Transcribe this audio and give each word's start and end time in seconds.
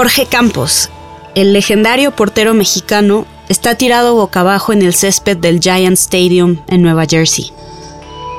Jorge 0.00 0.24
Campos, 0.24 0.88
el 1.34 1.52
legendario 1.52 2.16
portero 2.16 2.54
mexicano, 2.54 3.26
está 3.50 3.74
tirado 3.74 4.14
boca 4.14 4.40
abajo 4.40 4.72
en 4.72 4.80
el 4.80 4.94
césped 4.94 5.36
del 5.36 5.60
Giant 5.60 5.98
Stadium 5.98 6.62
en 6.68 6.80
Nueva 6.80 7.04
Jersey. 7.04 7.52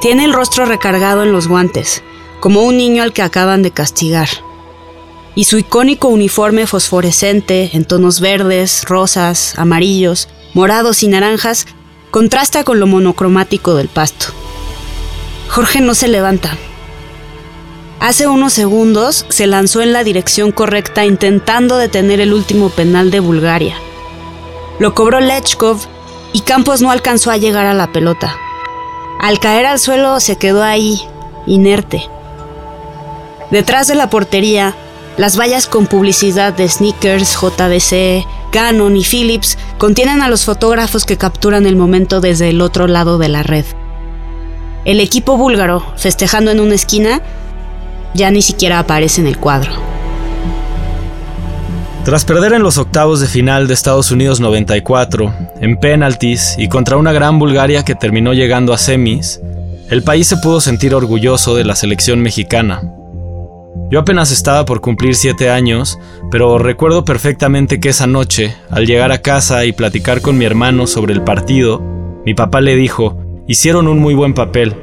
Tiene 0.01 0.25
el 0.25 0.33
rostro 0.33 0.65
recargado 0.65 1.21
en 1.21 1.31
los 1.31 1.47
guantes, 1.47 2.01
como 2.39 2.63
un 2.63 2.77
niño 2.77 3.03
al 3.03 3.13
que 3.13 3.21
acaban 3.21 3.61
de 3.61 3.69
castigar. 3.69 4.27
Y 5.35 5.43
su 5.43 5.59
icónico 5.59 6.07
uniforme 6.07 6.65
fosforescente 6.65 7.69
en 7.73 7.85
tonos 7.85 8.21
verdes, 8.21 8.83
rosas, 8.85 9.53
amarillos, 9.55 10.30
morados 10.55 11.03
y 11.03 11.09
naranjas 11.09 11.67
contrasta 12.09 12.63
con 12.63 12.80
lo 12.80 12.88
monocromático 12.88 13.75
del 13.75 13.88
pasto. 13.88 14.33
Jorge 15.47 15.80
no 15.80 15.93
se 15.93 16.07
levanta. 16.07 16.57
Hace 18.01 18.25
unos 18.25 18.53
segundos 18.53 19.27
se 19.29 19.45
lanzó 19.45 19.83
en 19.83 19.93
la 19.93 20.03
dirección 20.03 20.51
correcta 20.51 21.05
intentando 21.05 21.77
detener 21.77 22.19
el 22.19 22.33
último 22.33 22.69
penal 22.69 23.11
de 23.11 23.19
Bulgaria. 23.19 23.75
Lo 24.79 24.95
cobró 24.95 25.19
Lechkov 25.19 25.77
y 26.33 26.39
Campos 26.39 26.81
no 26.81 26.89
alcanzó 26.89 27.29
a 27.29 27.37
llegar 27.37 27.67
a 27.67 27.75
la 27.75 27.91
pelota. 27.91 28.35
Al 29.19 29.39
caer 29.39 29.67
al 29.67 29.77
suelo 29.77 30.19
se 30.19 30.35
quedó 30.37 30.63
ahí, 30.63 30.99
inerte. 31.45 32.03
Detrás 33.51 33.85
de 33.85 33.93
la 33.93 34.09
portería, 34.09 34.73
las 35.17 35.39
vallas 35.39 35.67
con 35.67 35.85
publicidad 35.85 36.53
de 36.53 36.67
Sneakers, 36.67 37.38
JBC, 37.39 38.25
Canon 38.52 38.97
y 38.97 39.03
Philips 39.03 39.59
contienen 39.77 40.23
a 40.23 40.27
los 40.27 40.43
fotógrafos 40.43 41.05
que 41.05 41.17
capturan 41.17 41.67
el 41.67 41.75
momento 41.75 42.19
desde 42.19 42.49
el 42.49 42.61
otro 42.61 42.88
lado 42.88 43.19
de 43.19 43.30
la 43.30 43.43
red. 43.43 43.65
El 44.86 44.99
equipo 44.99 45.38
búlgaro, 45.38 45.86
festejando 45.97 46.49
en 46.49 46.59
una 46.59 46.73
esquina, 46.73 47.21
ya 48.14 48.31
ni 48.31 48.42
siquiera 48.42 48.80
aparece 48.80 49.22
en 49.22 49.28
el 49.28 49.38
cuadro. 49.38 49.72
Tras 52.04 52.26
perder 52.26 52.54
en 52.54 52.64
los 52.64 52.78
octavos 52.78 53.20
de 53.20 53.28
final 53.28 53.67
de 53.67 53.76
Estados 53.76 54.12
Unidos 54.12 54.40
94, 54.40 55.34
en 55.62 55.78
penaltis 55.78 56.56
y 56.58 56.67
contra 56.67 56.98
una 56.98 57.12
gran 57.12 57.38
Bulgaria 57.38 57.84
que 57.84 57.95
terminó 57.95 58.34
llegando 58.34 58.73
a 58.73 58.78
semis, 58.78 59.39
el 59.89 60.04
país 60.04 60.28
se 60.28 60.38
pudo 60.38 60.62
sentir 60.62 60.95
orgulloso 60.95 61.56
de 61.56 61.64
la 61.64 61.76
selección 61.76 62.22
mexicana, 62.22 62.82
yo 63.92 64.00
apenas 64.00 64.32
estaba 64.32 64.64
por 64.64 64.80
cumplir 64.80 65.16
siete 65.16 65.50
años, 65.50 66.00
pero 66.32 66.58
recuerdo 66.58 67.04
perfectamente 67.04 67.82
que 67.82 67.89
esa 67.89 68.08
noche, 68.08 68.56
al 68.70 68.86
llegar 68.86 69.12
a 69.12 69.22
casa 69.22 69.66
y 69.66 69.73
platicar 69.73 70.22
con 70.22 70.38
mi 70.38 70.45
hermano 70.45 70.88
sobre 70.88 71.12
el 71.12 71.23
partido, 71.23 71.82
mi 72.26 72.34
papá 72.34 72.62
le 72.62 72.78
dijo, 72.78 73.17
hicieron 73.48 73.89
un 73.89 74.00
muy 74.00 74.14
buen 74.14 74.34
papel. 74.34 74.78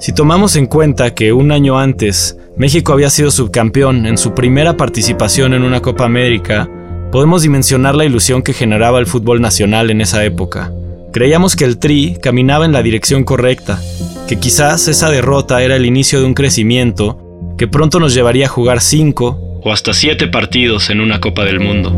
Si 0.00 0.12
tomamos 0.12 0.54
en 0.54 0.66
cuenta 0.66 1.12
que 1.12 1.32
un 1.32 1.50
año 1.50 1.76
antes 1.76 2.38
México 2.56 2.92
había 2.92 3.10
sido 3.10 3.32
subcampeón 3.32 4.06
en 4.06 4.16
su 4.16 4.32
primera 4.32 4.76
participación 4.76 5.54
en 5.54 5.64
una 5.64 5.80
Copa 5.80 6.04
América, 6.04 6.70
podemos 7.10 7.42
dimensionar 7.42 7.96
la 7.96 8.04
ilusión 8.04 8.42
que 8.42 8.52
generaba 8.52 9.00
el 9.00 9.06
fútbol 9.06 9.40
nacional 9.40 9.90
en 9.90 10.00
esa 10.00 10.24
época. 10.24 10.72
Creíamos 11.12 11.56
que 11.56 11.64
el 11.64 11.78
Tri 11.78 12.16
caminaba 12.22 12.64
en 12.64 12.70
la 12.70 12.84
dirección 12.84 13.24
correcta, 13.24 13.80
que 14.28 14.38
quizás 14.38 14.86
esa 14.86 15.10
derrota 15.10 15.62
era 15.64 15.74
el 15.74 15.84
inicio 15.84 16.20
de 16.20 16.26
un 16.26 16.34
crecimiento 16.34 17.18
que 17.58 17.66
pronto 17.66 17.98
nos 17.98 18.14
llevaría 18.14 18.46
a 18.46 18.50
jugar 18.50 18.80
cinco 18.80 19.60
o 19.64 19.72
hasta 19.72 19.94
siete 19.94 20.28
partidos 20.28 20.90
en 20.90 21.00
una 21.00 21.20
Copa 21.20 21.44
del 21.44 21.58
Mundo. 21.58 21.92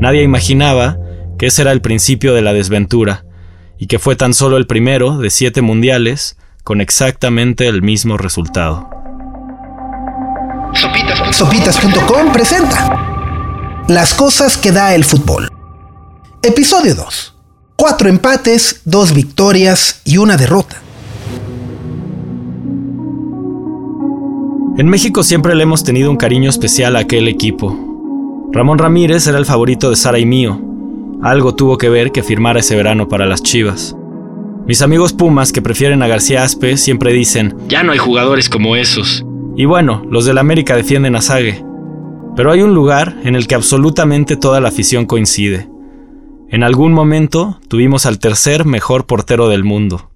Nadie 0.00 0.22
imaginaba 0.22 0.98
que 1.38 1.46
ese 1.46 1.62
era 1.62 1.72
el 1.72 1.80
principio 1.80 2.34
de 2.34 2.42
la 2.42 2.52
desventura 2.52 3.24
y 3.78 3.86
que 3.86 3.98
fue 3.98 4.16
tan 4.16 4.34
solo 4.34 4.58
el 4.58 4.66
primero 4.66 5.16
de 5.16 5.30
siete 5.30 5.62
mundiales 5.62 6.36
con 6.64 6.80
exactamente 6.80 7.66
el 7.66 7.82
mismo 7.82 8.16
resultado. 8.16 8.88
Sopitas.com 11.32 12.32
presenta 12.32 13.84
Las 13.88 14.14
cosas 14.14 14.56
que 14.56 14.72
da 14.72 14.94
el 14.94 15.04
fútbol. 15.04 15.48
Episodio 16.42 16.94
2. 16.94 17.34
Cuatro 17.76 18.08
empates, 18.08 18.80
dos 18.84 19.12
victorias 19.12 20.00
y 20.04 20.18
una 20.18 20.36
derrota. 20.36 20.80
En 24.78 24.88
México 24.88 25.22
siempre 25.22 25.54
le 25.54 25.64
hemos 25.64 25.84
tenido 25.84 26.10
un 26.10 26.16
cariño 26.16 26.48
especial 26.48 26.96
a 26.96 27.00
aquel 27.00 27.28
equipo. 27.28 27.76
Ramón 28.52 28.78
Ramírez 28.78 29.26
era 29.26 29.38
el 29.38 29.46
favorito 29.46 29.90
de 29.90 29.96
Sara 29.96 30.18
y 30.18 30.26
mío. 30.26 30.60
Algo 31.22 31.54
tuvo 31.54 31.76
que 31.76 31.88
ver 31.88 32.12
que 32.12 32.22
firmara 32.22 32.60
ese 32.60 32.76
verano 32.76 33.08
para 33.08 33.26
las 33.26 33.42
Chivas. 33.42 33.94
Mis 34.66 34.80
amigos 34.80 35.12
Pumas 35.12 35.50
que 35.50 35.60
prefieren 35.60 36.02
a 36.02 36.06
García 36.06 36.44
Aspe 36.44 36.76
siempre 36.76 37.12
dicen, 37.12 37.56
ya 37.66 37.82
no 37.82 37.90
hay 37.90 37.98
jugadores 37.98 38.48
como 38.48 38.76
esos. 38.76 39.24
Y 39.56 39.64
bueno, 39.64 40.06
los 40.08 40.24
del 40.24 40.38
América 40.38 40.76
defienden 40.76 41.16
a 41.16 41.20
Sague. 41.20 41.64
Pero 42.36 42.52
hay 42.52 42.62
un 42.62 42.72
lugar 42.72 43.16
en 43.24 43.34
el 43.34 43.48
que 43.48 43.56
absolutamente 43.56 44.36
toda 44.36 44.60
la 44.60 44.68
afición 44.68 45.04
coincide. 45.04 45.68
En 46.48 46.62
algún 46.62 46.92
momento 46.92 47.58
tuvimos 47.68 48.06
al 48.06 48.20
tercer 48.20 48.64
mejor 48.64 49.06
portero 49.06 49.48
del 49.48 49.64
mundo. 49.64 50.10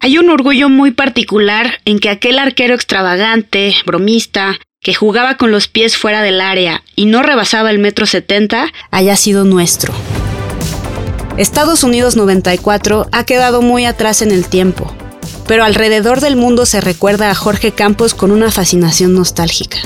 Hay 0.00 0.16
un 0.16 0.30
orgullo 0.30 0.70
muy 0.70 0.90
particular 0.90 1.80
en 1.84 1.98
que 1.98 2.08
aquel 2.08 2.38
arquero 2.38 2.74
extravagante, 2.74 3.74
bromista, 3.84 4.58
que 4.80 4.94
jugaba 4.94 5.36
con 5.36 5.50
los 5.50 5.68
pies 5.68 5.96
fuera 5.96 6.22
del 6.22 6.40
área 6.40 6.82
y 6.96 7.04
no 7.04 7.22
rebasaba 7.22 7.70
el 7.70 7.78
metro 7.78 8.06
setenta, 8.06 8.72
haya 8.90 9.16
sido 9.16 9.44
nuestro. 9.44 9.92
Estados 11.36 11.82
Unidos 11.82 12.14
94 12.14 13.08
ha 13.10 13.24
quedado 13.24 13.60
muy 13.60 13.86
atrás 13.86 14.22
en 14.22 14.30
el 14.30 14.46
tiempo, 14.46 14.94
pero 15.48 15.64
alrededor 15.64 16.20
del 16.20 16.36
mundo 16.36 16.64
se 16.64 16.80
recuerda 16.80 17.28
a 17.28 17.34
Jorge 17.34 17.72
Campos 17.72 18.14
con 18.14 18.30
una 18.30 18.52
fascinación 18.52 19.14
nostálgica. 19.14 19.78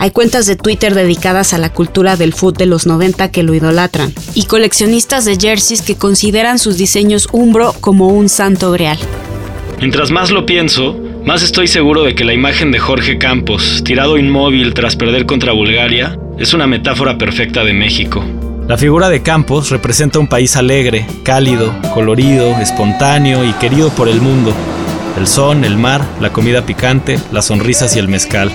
Hay 0.00 0.10
cuentas 0.10 0.46
de 0.46 0.56
Twitter 0.56 0.92
dedicadas 0.96 1.54
a 1.54 1.58
la 1.58 1.72
cultura 1.72 2.16
del 2.16 2.32
fútbol 2.32 2.58
de 2.58 2.66
los 2.66 2.88
90 2.88 3.30
que 3.30 3.44
lo 3.44 3.54
idolatran, 3.54 4.12
y 4.34 4.46
coleccionistas 4.46 5.24
de 5.24 5.36
jerseys 5.36 5.82
que 5.82 5.94
consideran 5.94 6.58
sus 6.58 6.78
diseños 6.78 7.28
umbro 7.30 7.74
como 7.80 8.08
un 8.08 8.28
santo 8.28 8.72
grial. 8.72 8.98
Mientras 9.78 10.10
más 10.10 10.32
lo 10.32 10.46
pienso, 10.46 10.98
más 11.24 11.44
estoy 11.44 11.68
seguro 11.68 12.02
de 12.02 12.16
que 12.16 12.24
la 12.24 12.34
imagen 12.34 12.72
de 12.72 12.80
Jorge 12.80 13.18
Campos, 13.18 13.82
tirado 13.84 14.18
inmóvil 14.18 14.74
tras 14.74 14.96
perder 14.96 15.26
contra 15.26 15.52
Bulgaria, 15.52 16.18
es 16.40 16.54
una 16.54 16.66
metáfora 16.66 17.18
perfecta 17.18 17.62
de 17.62 17.72
México. 17.72 18.24
La 18.72 18.78
figura 18.78 19.10
de 19.10 19.20
Campos 19.20 19.68
representa 19.68 20.18
un 20.18 20.28
país 20.28 20.56
alegre, 20.56 21.06
cálido, 21.24 21.74
colorido, 21.92 22.58
espontáneo 22.58 23.44
y 23.44 23.52
querido 23.52 23.90
por 23.90 24.08
el 24.08 24.22
mundo. 24.22 24.54
El 25.18 25.26
son, 25.26 25.66
el 25.66 25.76
mar, 25.76 26.02
la 26.22 26.32
comida 26.32 26.64
picante, 26.64 27.20
las 27.32 27.44
sonrisas 27.44 27.94
y 27.96 27.98
el 27.98 28.08
mezcal. 28.08 28.50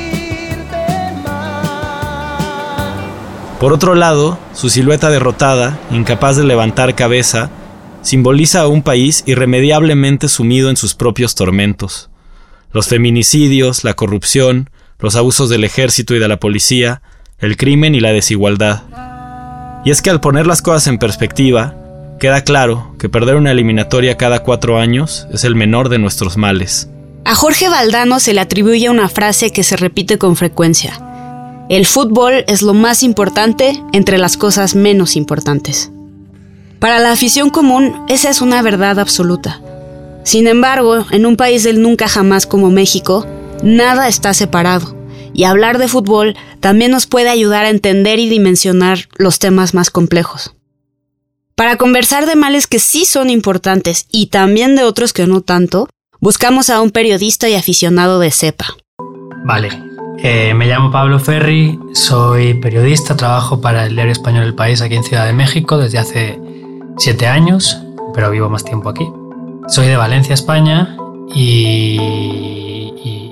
Por 3.60 3.74
otro 3.74 3.94
lado, 3.94 4.40
su 4.56 4.72
silueta 4.72 5.12
derrotada, 5.12 5.78
incapaz 5.92 6.36
de 6.36 6.46
levantar 6.46 6.96
cabeza, 6.96 7.52
simboliza 8.02 8.62
a 8.62 8.68
un 8.68 8.82
país 8.82 9.24
irremediablemente 9.28 10.30
sumido 10.30 10.72
en 10.72 10.78
sus 10.78 10.96
propios 10.96 11.36
tormentos. 11.36 12.10
Los 12.72 12.88
feminicidios, 12.88 13.84
la 13.84 13.94
corrupción, 13.94 14.72
los 14.98 15.16
abusos 15.16 15.50
del 15.50 15.64
ejército 15.64 16.16
y 16.16 16.20
de 16.20 16.28
la 16.28 16.38
policía, 16.38 17.04
el 17.38 17.56
crimen 17.56 17.94
y 17.94 18.00
la 18.00 18.14
desigualdad. 18.14 18.82
Y 19.88 19.92
es 19.92 20.02
que 20.02 20.10
al 20.10 20.20
poner 20.20 20.48
las 20.48 20.62
cosas 20.62 20.88
en 20.88 20.98
perspectiva, 20.98 21.74
queda 22.20 22.42
claro 22.42 22.94
que 23.00 23.08
perder 23.08 23.38
una 23.38 23.52
eliminatoria 23.52 24.18
cada 24.18 24.44
cuatro 24.44 24.80
años 24.80 25.28
es 25.32 25.46
el 25.46 25.56
menor 25.56 25.88
de 25.88 25.98
nuestros 25.98 26.36
males. 26.36 26.90
A 27.24 27.36
Jorge 27.36 27.70
Valdano 27.70 28.20
se 28.20 28.34
le 28.34 28.42
atribuye 28.42 28.90
una 28.90 29.08
frase 29.08 29.52
que 29.52 29.64
se 29.64 29.78
repite 29.78 30.18
con 30.18 30.36
frecuencia. 30.36 31.00
El 31.70 31.86
fútbol 31.86 32.44
es 32.50 32.64
lo 32.64 32.74
más 32.74 33.02
importante 33.02 33.82
entre 33.94 34.18
las 34.18 34.36
cosas 34.36 34.76
menos 34.76 35.16
importantes. 35.16 35.90
Para 36.80 37.00
la 37.00 37.14
afición 37.14 37.50
común, 37.50 37.96
esa 38.10 38.30
es 38.30 38.42
una 38.42 38.62
verdad 38.62 39.00
absoluta. 39.00 39.62
Sin 40.26 40.48
embargo, 40.48 41.06
en 41.12 41.26
un 41.26 41.38
país 41.38 41.64
del 41.64 41.82
nunca 41.82 42.10
jamás 42.10 42.46
como 42.46 42.70
México, 42.72 43.26
nada 43.64 44.10
está 44.10 44.34
separado. 44.34 44.97
Y 45.38 45.44
hablar 45.44 45.78
de 45.78 45.88
fútbol 45.88 46.36
también 46.60 46.90
nos 46.90 47.06
puede 47.06 47.30
ayudar 47.30 47.64
a 47.64 47.70
entender 47.70 48.18
y 48.18 48.28
dimensionar 48.28 49.08
los 49.18 49.38
temas 49.38 49.76
más 49.76 49.92
complejos. 49.92 50.56
Para 51.56 51.78
conversar 51.78 52.26
de 52.26 52.36
males 52.36 52.66
que 52.66 52.80
sí 52.80 53.06
son 53.06 53.30
importantes 53.30 54.08
y 54.12 54.28
también 54.28 54.76
de 54.76 54.84
otros 54.84 55.14
que 55.14 55.28
no 55.28 55.42
tanto, 55.42 55.88
buscamos 56.20 56.72
a 56.72 56.82
un 56.82 56.90
periodista 56.90 57.48
y 57.48 57.54
aficionado 57.54 58.18
de 58.20 58.32
CEPA. 58.32 58.66
Vale, 59.46 59.70
eh, 60.24 60.56
me 60.56 60.66
llamo 60.66 60.90
Pablo 60.90 61.20
Ferri, 61.20 61.78
soy 61.94 62.56
periodista, 62.56 63.16
trabajo 63.16 63.62
para 63.62 63.86
el 63.86 63.94
diario 63.94 64.14
español 64.14 64.44
El 64.44 64.56
País 64.56 64.82
aquí 64.82 64.96
en 64.96 65.04
Ciudad 65.04 65.28
de 65.28 65.34
México 65.34 65.78
desde 65.78 66.00
hace 66.00 66.42
siete 66.98 67.28
años, 67.28 67.78
pero 68.16 68.32
vivo 68.32 68.50
más 68.50 68.66
tiempo 68.66 68.90
aquí. 68.90 69.08
Soy 69.68 69.86
de 69.86 69.98
Valencia, 69.98 70.34
España, 70.34 70.98
y, 71.36 72.00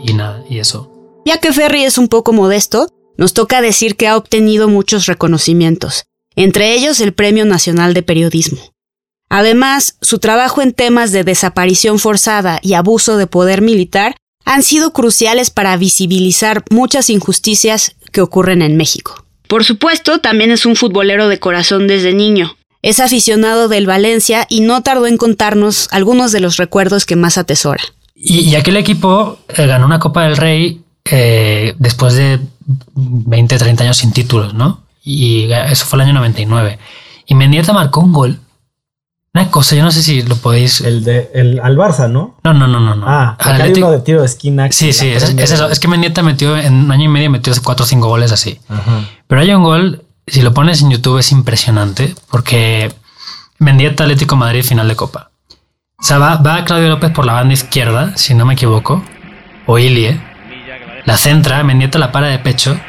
y, 0.03 0.13
nada, 0.13 0.43
y 0.47 0.59
eso. 0.59 0.94
Ya 1.27 1.39
que 1.39 1.51
Ferry 1.51 1.83
es 1.83 1.97
un 1.97 2.07
poco 2.07 2.33
modesto, 2.33 2.87
nos 3.17 3.33
toca 3.33 3.59
decir 3.59 3.95
que 3.95 4.07
ha 4.07 4.15
obtenido 4.15 4.69
muchos 4.69 5.07
reconocimientos, 5.07 6.03
entre 6.35 6.75
ellos 6.75 6.99
el 7.01 7.13
Premio 7.13 7.45
Nacional 7.45 7.95
de 7.95 8.03
Periodismo. 8.03 8.59
Además, 9.27 9.97
su 10.01 10.19
trabajo 10.19 10.61
en 10.61 10.71
temas 10.71 11.11
de 11.11 11.23
desaparición 11.23 11.97
forzada 11.97 12.59
y 12.61 12.75
abuso 12.75 13.17
de 13.17 13.25
poder 13.25 13.63
militar 13.63 14.15
han 14.45 14.61
sido 14.61 14.93
cruciales 14.93 15.49
para 15.49 15.75
visibilizar 15.77 16.63
muchas 16.69 17.09
injusticias 17.09 17.95
que 18.11 18.21
ocurren 18.21 18.61
en 18.61 18.77
México. 18.77 19.25
Por 19.47 19.63
supuesto, 19.63 20.19
también 20.19 20.51
es 20.51 20.67
un 20.67 20.75
futbolero 20.75 21.27
de 21.27 21.39
corazón 21.39 21.87
desde 21.87 22.13
niño. 22.13 22.55
Es 22.83 22.99
aficionado 22.99 23.67
del 23.67 23.87
Valencia 23.87 24.45
y 24.47 24.61
no 24.61 24.83
tardó 24.83 25.07
en 25.07 25.17
contarnos 25.17 25.87
algunos 25.91 26.31
de 26.31 26.39
los 26.39 26.57
recuerdos 26.57 27.07
que 27.07 27.15
más 27.15 27.39
atesora. 27.39 27.83
Y, 28.13 28.53
aquel 28.55 28.77
equipo 28.77 29.39
eh, 29.49 29.65
ganó 29.65 29.87
una 29.87 29.99
Copa 29.99 30.23
del 30.23 30.37
Rey 30.37 30.84
eh, 31.11 31.75
después 31.77 32.15
de 32.15 32.39
20, 32.95 33.57
30 33.57 33.83
años 33.83 33.97
sin 33.97 34.11
títulos, 34.11 34.53
¿no? 34.53 34.83
Y 35.03 35.51
eso 35.51 35.85
fue 35.85 35.97
el 35.97 36.01
año 36.01 36.13
99. 36.13 36.79
Y 37.27 37.35
Mendieta 37.35 37.73
marcó 37.73 38.01
un 38.01 38.13
gol. 38.13 38.39
Una 39.33 39.51
cosa, 39.51 39.75
yo 39.75 39.83
no 39.83 39.91
sé 39.91 40.01
si 40.01 40.21
lo 40.21 40.37
podéis. 40.37 40.81
El 40.81 41.03
de 41.03 41.29
el, 41.33 41.59
al 41.59 41.77
Barça, 41.77 42.09
¿no? 42.09 42.37
No, 42.43 42.53
no, 42.53 42.67
no, 42.67 42.79
no. 42.79 42.95
no. 42.95 43.05
Ah, 43.07 43.37
hay 43.39 43.73
uno 43.73 43.91
de 43.91 43.99
tiro 43.99 44.21
de 44.21 44.25
esquina. 44.25 44.71
Sí, 44.71 44.93
sí, 44.93 45.09
es, 45.09 45.23
eso. 45.23 45.69
Es 45.69 45.79
que 45.79 45.87
Mendieta 45.87 46.23
metió 46.23 46.57
en 46.57 46.73
un 46.73 46.91
año 46.91 47.05
y 47.05 47.09
medio 47.09 47.29
metió 47.29 47.53
cuatro 47.63 47.83
o 47.83 47.87
cinco 47.87 48.07
goles 48.07 48.31
así. 48.31 48.59
Pero 49.27 49.41
hay 49.41 49.53
un 49.53 49.63
gol 49.63 50.05
si 50.27 50.41
lo 50.41 50.53
pones 50.53 50.81
en 50.81 50.91
YouTube 50.91 51.19
es 51.19 51.31
impresionante 51.31 52.15
porque 52.29 52.93
Mendieta 53.59 54.03
Atlético 54.03 54.35
Madrid 54.35 54.63
final 54.63 54.87
de 54.87 54.95
Copa. 54.95 55.31
O 55.97 56.03
sea, 56.03 56.17
va, 56.17 56.65
Claudio 56.65 56.89
López 56.89 57.11
por 57.11 57.25
la 57.25 57.33
banda 57.33 57.53
izquierda, 57.53 58.15
si 58.17 58.33
no 58.33 58.45
me 58.45 58.53
equivoco, 58.53 59.03
o 59.65 59.79
Ilie. 59.79 60.21
La 61.05 61.17
centra, 61.17 61.63
Mendieta 61.63 61.99
la 61.99 62.11
para 62.11 62.27
de 62.27 62.39
pecho, 62.39 62.79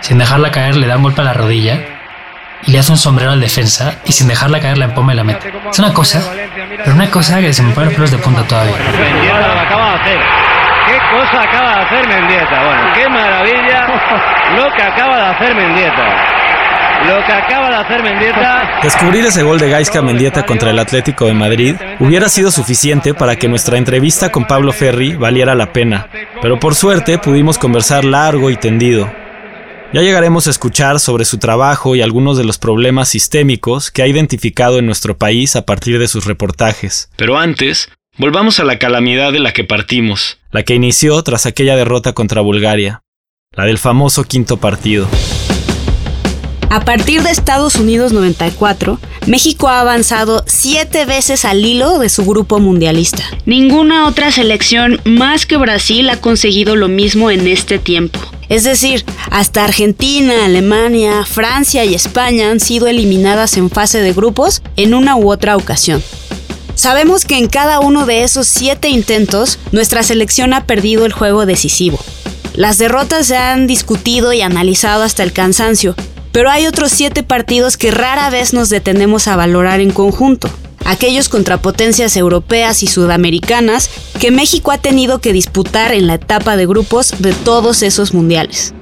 sin 0.00 0.18
dejarla 0.18 0.50
caer 0.50 0.76
le 0.76 0.86
da 0.86 0.96
un 0.96 1.02
golpe 1.02 1.22
a 1.22 1.24
la 1.24 1.32
rodilla 1.32 1.78
y 2.64 2.70
le 2.70 2.78
hace 2.78 2.92
un 2.92 2.98
sombrero 2.98 3.32
al 3.32 3.40
defensa 3.40 3.94
y 4.04 4.12
sin 4.12 4.28
dejarla 4.28 4.60
caer 4.60 4.76
la 4.76 4.84
empoma 4.86 5.14
y 5.14 5.16
la 5.16 5.24
mete. 5.24 5.52
Es 5.70 5.78
una 5.78 5.94
cosa, 5.94 6.20
pero 6.76 6.94
una 6.94 7.10
cosa 7.10 7.40
que 7.40 7.52
se 7.52 7.62
me 7.62 7.72
pone 7.72 7.86
los 7.86 7.94
pelos 7.94 8.10
de 8.10 8.18
punta 8.18 8.42
todavía. 8.42 8.76
Mendieta 8.76 9.48
lo 9.48 9.60
acaba 9.60 9.90
de 9.90 9.96
hacer. 9.96 10.20
¿Qué 10.86 10.98
cosa 11.12 11.42
acaba 11.42 11.76
de 11.76 11.82
hacer 11.82 12.08
Mendieta? 12.08 12.62
Bueno, 12.62 12.82
qué 12.94 13.08
maravilla 13.08 13.86
lo 14.56 14.72
que 14.74 14.82
acaba 14.82 15.16
de 15.16 15.26
hacer 15.34 15.54
Mendieta 15.54 16.41
lo 17.04 17.24
que 17.26 17.32
acaba 17.32 17.68
de 17.68 17.76
hacer 17.76 18.02
Mendieta. 18.02 18.80
Descubrir 18.82 19.24
ese 19.24 19.42
gol 19.42 19.58
de 19.58 19.70
Gaisca 19.70 20.02
Mendieta 20.02 20.44
contra 20.44 20.70
el 20.70 20.78
Atlético 20.78 21.26
de 21.26 21.34
Madrid 21.34 21.76
hubiera 22.00 22.28
sido 22.28 22.50
suficiente 22.50 23.14
para 23.14 23.36
que 23.36 23.48
nuestra 23.48 23.78
entrevista 23.78 24.30
con 24.30 24.46
Pablo 24.46 24.72
Ferri 24.72 25.14
valiera 25.14 25.54
la 25.54 25.72
pena, 25.72 26.08
pero 26.40 26.58
por 26.58 26.74
suerte 26.74 27.18
pudimos 27.18 27.58
conversar 27.58 28.04
largo 28.04 28.50
y 28.50 28.56
tendido. 28.56 29.10
Ya 29.92 30.00
llegaremos 30.00 30.46
a 30.46 30.50
escuchar 30.50 31.00
sobre 31.00 31.26
su 31.26 31.38
trabajo 31.38 31.94
y 31.94 32.00
algunos 32.00 32.38
de 32.38 32.44
los 32.44 32.58
problemas 32.58 33.10
sistémicos 33.10 33.90
que 33.90 34.02
ha 34.02 34.06
identificado 34.06 34.78
en 34.78 34.86
nuestro 34.86 35.18
país 35.18 35.54
a 35.54 35.66
partir 35.66 35.98
de 35.98 36.08
sus 36.08 36.24
reportajes. 36.24 37.10
Pero 37.16 37.36
antes, 37.36 37.90
volvamos 38.16 38.58
a 38.58 38.64
la 38.64 38.78
calamidad 38.78 39.32
de 39.32 39.40
la 39.40 39.52
que 39.52 39.64
partimos, 39.64 40.38
la 40.50 40.62
que 40.62 40.74
inició 40.74 41.22
tras 41.22 41.44
aquella 41.44 41.76
derrota 41.76 42.14
contra 42.14 42.40
Bulgaria, 42.40 43.02
la 43.54 43.66
del 43.66 43.76
famoso 43.76 44.24
quinto 44.24 44.56
partido. 44.56 45.06
A 46.72 46.80
partir 46.80 47.22
de 47.22 47.30
Estados 47.30 47.76
Unidos 47.76 48.14
94, 48.14 48.98
México 49.26 49.68
ha 49.68 49.80
avanzado 49.80 50.42
siete 50.46 51.04
veces 51.04 51.44
al 51.44 51.62
hilo 51.62 51.98
de 51.98 52.08
su 52.08 52.24
grupo 52.24 52.60
mundialista. 52.60 53.22
Ninguna 53.44 54.06
otra 54.06 54.32
selección 54.32 54.98
más 55.04 55.44
que 55.44 55.58
Brasil 55.58 56.08
ha 56.08 56.22
conseguido 56.22 56.74
lo 56.74 56.88
mismo 56.88 57.30
en 57.30 57.46
este 57.46 57.78
tiempo. 57.78 58.18
Es 58.48 58.64
decir, 58.64 59.04
hasta 59.30 59.64
Argentina, 59.66 60.46
Alemania, 60.46 61.26
Francia 61.26 61.84
y 61.84 61.92
España 61.92 62.50
han 62.50 62.58
sido 62.58 62.86
eliminadas 62.86 63.58
en 63.58 63.68
fase 63.68 64.00
de 64.00 64.14
grupos 64.14 64.62
en 64.76 64.94
una 64.94 65.14
u 65.16 65.30
otra 65.30 65.58
ocasión. 65.58 66.02
Sabemos 66.74 67.26
que 67.26 67.36
en 67.36 67.48
cada 67.48 67.80
uno 67.80 68.06
de 68.06 68.24
esos 68.24 68.48
siete 68.48 68.88
intentos, 68.88 69.58
nuestra 69.72 70.02
selección 70.02 70.54
ha 70.54 70.64
perdido 70.64 71.04
el 71.04 71.12
juego 71.12 71.44
decisivo. 71.44 71.98
Las 72.54 72.78
derrotas 72.78 73.26
se 73.26 73.36
han 73.36 73.66
discutido 73.66 74.32
y 74.32 74.40
analizado 74.40 75.02
hasta 75.02 75.22
el 75.22 75.34
cansancio, 75.34 75.94
pero 76.32 76.50
hay 76.50 76.66
otros 76.66 76.90
siete 76.90 77.22
partidos 77.22 77.76
que 77.76 77.90
rara 77.90 78.30
vez 78.30 78.52
nos 78.52 78.70
detenemos 78.70 79.28
a 79.28 79.36
valorar 79.36 79.80
en 79.80 79.90
conjunto. 79.90 80.48
Aquellos 80.84 81.28
contra 81.28 81.62
potencias 81.62 82.16
europeas 82.16 82.82
y 82.82 82.88
sudamericanas 82.88 83.90
que 84.18 84.32
México 84.32 84.72
ha 84.72 84.78
tenido 84.78 85.20
que 85.20 85.32
disputar 85.32 85.92
en 85.92 86.08
la 86.08 86.14
etapa 86.14 86.56
de 86.56 86.66
grupos 86.66 87.14
de 87.20 87.32
todos 87.32 87.82
esos 87.82 88.14
mundiales. 88.14 88.74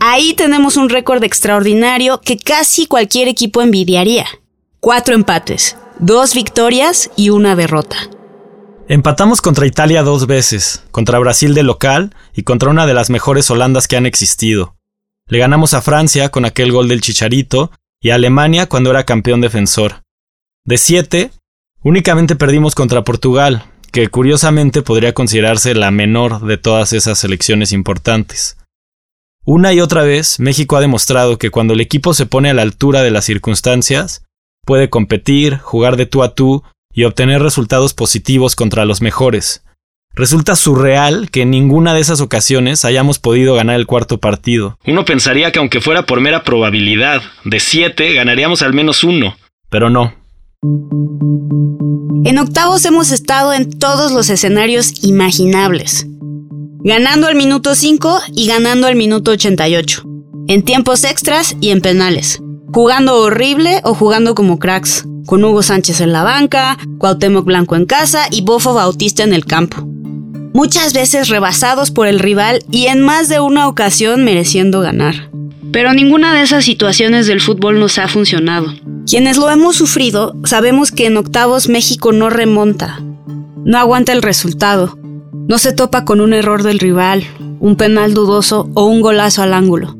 Ahí 0.00 0.34
tenemos 0.34 0.76
un 0.76 0.88
récord 0.88 1.22
extraordinario 1.22 2.20
que 2.20 2.36
casi 2.36 2.86
cualquier 2.86 3.28
equipo 3.28 3.62
envidiaría. 3.62 4.26
Cuatro 4.80 5.14
empates, 5.14 5.76
dos 5.98 6.34
victorias 6.34 7.10
y 7.16 7.30
una 7.30 7.54
derrota. 7.54 7.96
Empatamos 8.88 9.40
contra 9.40 9.66
Italia 9.66 10.02
dos 10.02 10.26
veces, 10.26 10.82
contra 10.90 11.18
Brasil 11.18 11.54
de 11.54 11.62
local 11.62 12.14
y 12.34 12.42
contra 12.42 12.68
una 12.68 12.84
de 12.84 12.92
las 12.92 13.08
mejores 13.08 13.50
Holandas 13.50 13.88
que 13.88 13.96
han 13.96 14.04
existido. 14.04 14.73
Le 15.28 15.38
ganamos 15.38 15.72
a 15.72 15.80
Francia 15.80 16.28
con 16.28 16.44
aquel 16.44 16.70
gol 16.70 16.88
del 16.88 17.00
Chicharito 17.00 17.70
y 18.00 18.10
a 18.10 18.16
Alemania 18.16 18.66
cuando 18.66 18.90
era 18.90 19.04
campeón 19.04 19.40
defensor. 19.40 20.02
De 20.66 20.76
siete, 20.76 21.30
únicamente 21.82 22.36
perdimos 22.36 22.74
contra 22.74 23.04
Portugal, 23.04 23.64
que 23.90 24.08
curiosamente 24.08 24.82
podría 24.82 25.14
considerarse 25.14 25.74
la 25.74 25.90
menor 25.90 26.44
de 26.44 26.58
todas 26.58 26.92
esas 26.92 27.18
selecciones 27.18 27.72
importantes. 27.72 28.58
Una 29.46 29.72
y 29.72 29.80
otra 29.80 30.02
vez, 30.02 30.40
México 30.40 30.76
ha 30.76 30.80
demostrado 30.80 31.38
que 31.38 31.50
cuando 31.50 31.74
el 31.74 31.80
equipo 31.80 32.12
se 32.12 32.26
pone 32.26 32.50
a 32.50 32.54
la 32.54 32.62
altura 32.62 33.02
de 33.02 33.10
las 33.10 33.24
circunstancias, 33.24 34.24
puede 34.66 34.90
competir, 34.90 35.58
jugar 35.58 35.96
de 35.96 36.06
tú 36.06 36.22
a 36.22 36.34
tú 36.34 36.62
y 36.92 37.04
obtener 37.04 37.42
resultados 37.42 37.94
positivos 37.94 38.56
contra 38.56 38.84
los 38.84 39.00
mejores, 39.00 39.63
Resulta 40.16 40.54
surreal 40.54 41.28
que 41.30 41.42
en 41.42 41.50
ninguna 41.50 41.92
de 41.92 42.00
esas 42.00 42.20
ocasiones 42.20 42.84
hayamos 42.84 43.18
podido 43.18 43.54
ganar 43.54 43.76
el 43.76 43.86
cuarto 43.86 44.18
partido. 44.18 44.78
Uno 44.86 45.04
pensaría 45.04 45.50
que 45.50 45.58
aunque 45.58 45.80
fuera 45.80 46.06
por 46.06 46.20
mera 46.20 46.44
probabilidad, 46.44 47.20
de 47.44 47.58
siete 47.58 48.14
ganaríamos 48.14 48.62
al 48.62 48.74
menos 48.74 49.02
uno, 49.02 49.36
pero 49.70 49.90
no. 49.90 50.14
En 52.24 52.38
octavos 52.38 52.84
hemos 52.84 53.10
estado 53.10 53.52
en 53.52 53.76
todos 53.76 54.12
los 54.12 54.30
escenarios 54.30 55.02
imaginables. 55.02 56.06
Ganando 56.84 57.26
al 57.26 57.34
minuto 57.34 57.74
5 57.74 58.20
y 58.34 58.46
ganando 58.46 58.86
al 58.86 58.94
minuto 58.94 59.32
88. 59.32 60.04
En 60.46 60.62
tiempos 60.62 61.02
extras 61.02 61.56
y 61.60 61.70
en 61.70 61.80
penales. 61.80 62.40
Jugando 62.72 63.20
horrible 63.20 63.80
o 63.82 63.94
jugando 63.94 64.34
como 64.34 64.58
cracks. 64.58 65.06
Con 65.26 65.42
Hugo 65.42 65.62
Sánchez 65.62 66.02
en 66.02 66.12
la 66.12 66.22
banca, 66.22 66.76
Cuauhtémoc 66.98 67.46
Blanco 67.46 67.76
en 67.76 67.86
casa 67.86 68.26
y 68.30 68.42
Bofo 68.42 68.74
Bautista 68.74 69.22
en 69.22 69.32
el 69.32 69.46
campo 69.46 69.88
muchas 70.54 70.94
veces 70.94 71.28
rebasados 71.28 71.90
por 71.90 72.06
el 72.06 72.20
rival 72.20 72.64
y 72.70 72.86
en 72.86 73.02
más 73.02 73.28
de 73.28 73.40
una 73.40 73.68
ocasión 73.68 74.24
mereciendo 74.24 74.80
ganar. 74.80 75.28
Pero 75.72 75.92
ninguna 75.92 76.32
de 76.32 76.42
esas 76.42 76.64
situaciones 76.64 77.26
del 77.26 77.40
fútbol 77.40 77.80
nos 77.80 77.98
ha 77.98 78.08
funcionado. 78.08 78.72
Quienes 79.06 79.36
lo 79.36 79.50
hemos 79.50 79.76
sufrido 79.76 80.34
sabemos 80.44 80.92
que 80.92 81.06
en 81.06 81.16
octavos 81.16 81.68
México 81.68 82.12
no 82.12 82.30
remonta, 82.30 83.02
no 83.64 83.78
aguanta 83.78 84.12
el 84.12 84.22
resultado, 84.22 84.96
no 85.32 85.58
se 85.58 85.72
topa 85.72 86.04
con 86.04 86.20
un 86.20 86.32
error 86.32 86.62
del 86.62 86.78
rival, 86.78 87.24
un 87.58 87.76
penal 87.76 88.14
dudoso 88.14 88.70
o 88.74 88.86
un 88.86 89.00
golazo 89.00 89.42
al 89.42 89.52
ángulo. 89.52 89.96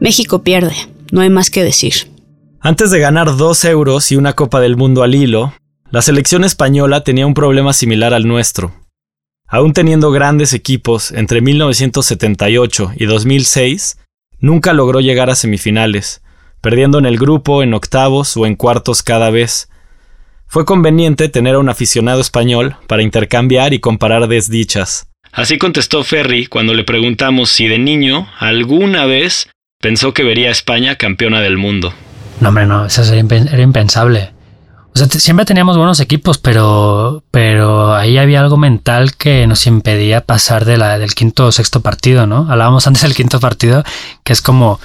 México 0.00 0.42
pierde, 0.42 0.74
no 1.12 1.20
hay 1.20 1.30
más 1.30 1.50
que 1.50 1.62
decir. 1.62 1.94
Antes 2.60 2.90
de 2.90 2.98
ganar 2.98 3.36
dos 3.36 3.64
euros 3.64 4.10
y 4.10 4.16
una 4.16 4.32
Copa 4.32 4.60
del 4.60 4.76
Mundo 4.76 5.04
al 5.04 5.14
hilo, 5.14 5.54
la 5.90 6.02
selección 6.02 6.42
española 6.42 7.04
tenía 7.04 7.26
un 7.26 7.34
problema 7.34 7.72
similar 7.72 8.12
al 8.12 8.26
nuestro. 8.26 8.81
Aún 9.52 9.74
teniendo 9.74 10.10
grandes 10.10 10.54
equipos 10.54 11.12
entre 11.12 11.42
1978 11.42 12.92
y 12.96 13.04
2006, 13.04 13.98
nunca 14.40 14.72
logró 14.72 15.00
llegar 15.00 15.28
a 15.28 15.34
semifinales, 15.34 16.22
perdiendo 16.62 16.98
en 16.98 17.04
el 17.04 17.18
grupo, 17.18 17.62
en 17.62 17.74
octavos 17.74 18.34
o 18.38 18.46
en 18.46 18.56
cuartos 18.56 19.02
cada 19.02 19.28
vez. 19.28 19.68
Fue 20.46 20.64
conveniente 20.64 21.28
tener 21.28 21.56
a 21.56 21.58
un 21.58 21.68
aficionado 21.68 22.22
español 22.22 22.76
para 22.86 23.02
intercambiar 23.02 23.74
y 23.74 23.78
comparar 23.80 24.26
desdichas. 24.26 25.08
Así 25.32 25.58
contestó 25.58 26.02
Ferry 26.02 26.46
cuando 26.46 26.72
le 26.72 26.84
preguntamos 26.84 27.50
si 27.50 27.68
de 27.68 27.78
niño 27.78 28.28
alguna 28.38 29.04
vez 29.04 29.50
pensó 29.82 30.14
que 30.14 30.24
vería 30.24 30.48
a 30.48 30.52
España 30.52 30.96
campeona 30.96 31.42
del 31.42 31.58
mundo. 31.58 31.92
No, 32.40 32.48
hombre, 32.48 32.64
no, 32.64 32.86
eso 32.86 33.02
era 33.02 33.62
impensable. 33.62 34.30
O 34.94 34.98
sea, 34.98 35.06
siempre 35.06 35.46
teníamos 35.46 35.78
buenos 35.78 36.00
equipos, 36.00 36.36
pero, 36.38 37.24
pero 37.30 37.94
ahí 37.94 38.18
había 38.18 38.40
algo 38.40 38.58
mental 38.58 39.16
que 39.16 39.46
nos 39.46 39.66
impedía 39.66 40.20
pasar 40.26 40.66
de 40.66 40.76
la, 40.76 40.98
del 40.98 41.14
quinto 41.14 41.46
o 41.46 41.52
sexto 41.52 41.80
partido, 41.80 42.26
¿no? 42.26 42.46
Hablábamos 42.50 42.86
antes 42.88 43.02
del 43.02 43.14
quinto 43.14 43.40
partido, 43.40 43.84
que 44.22 44.32
es 44.32 44.42
como, 44.42 44.80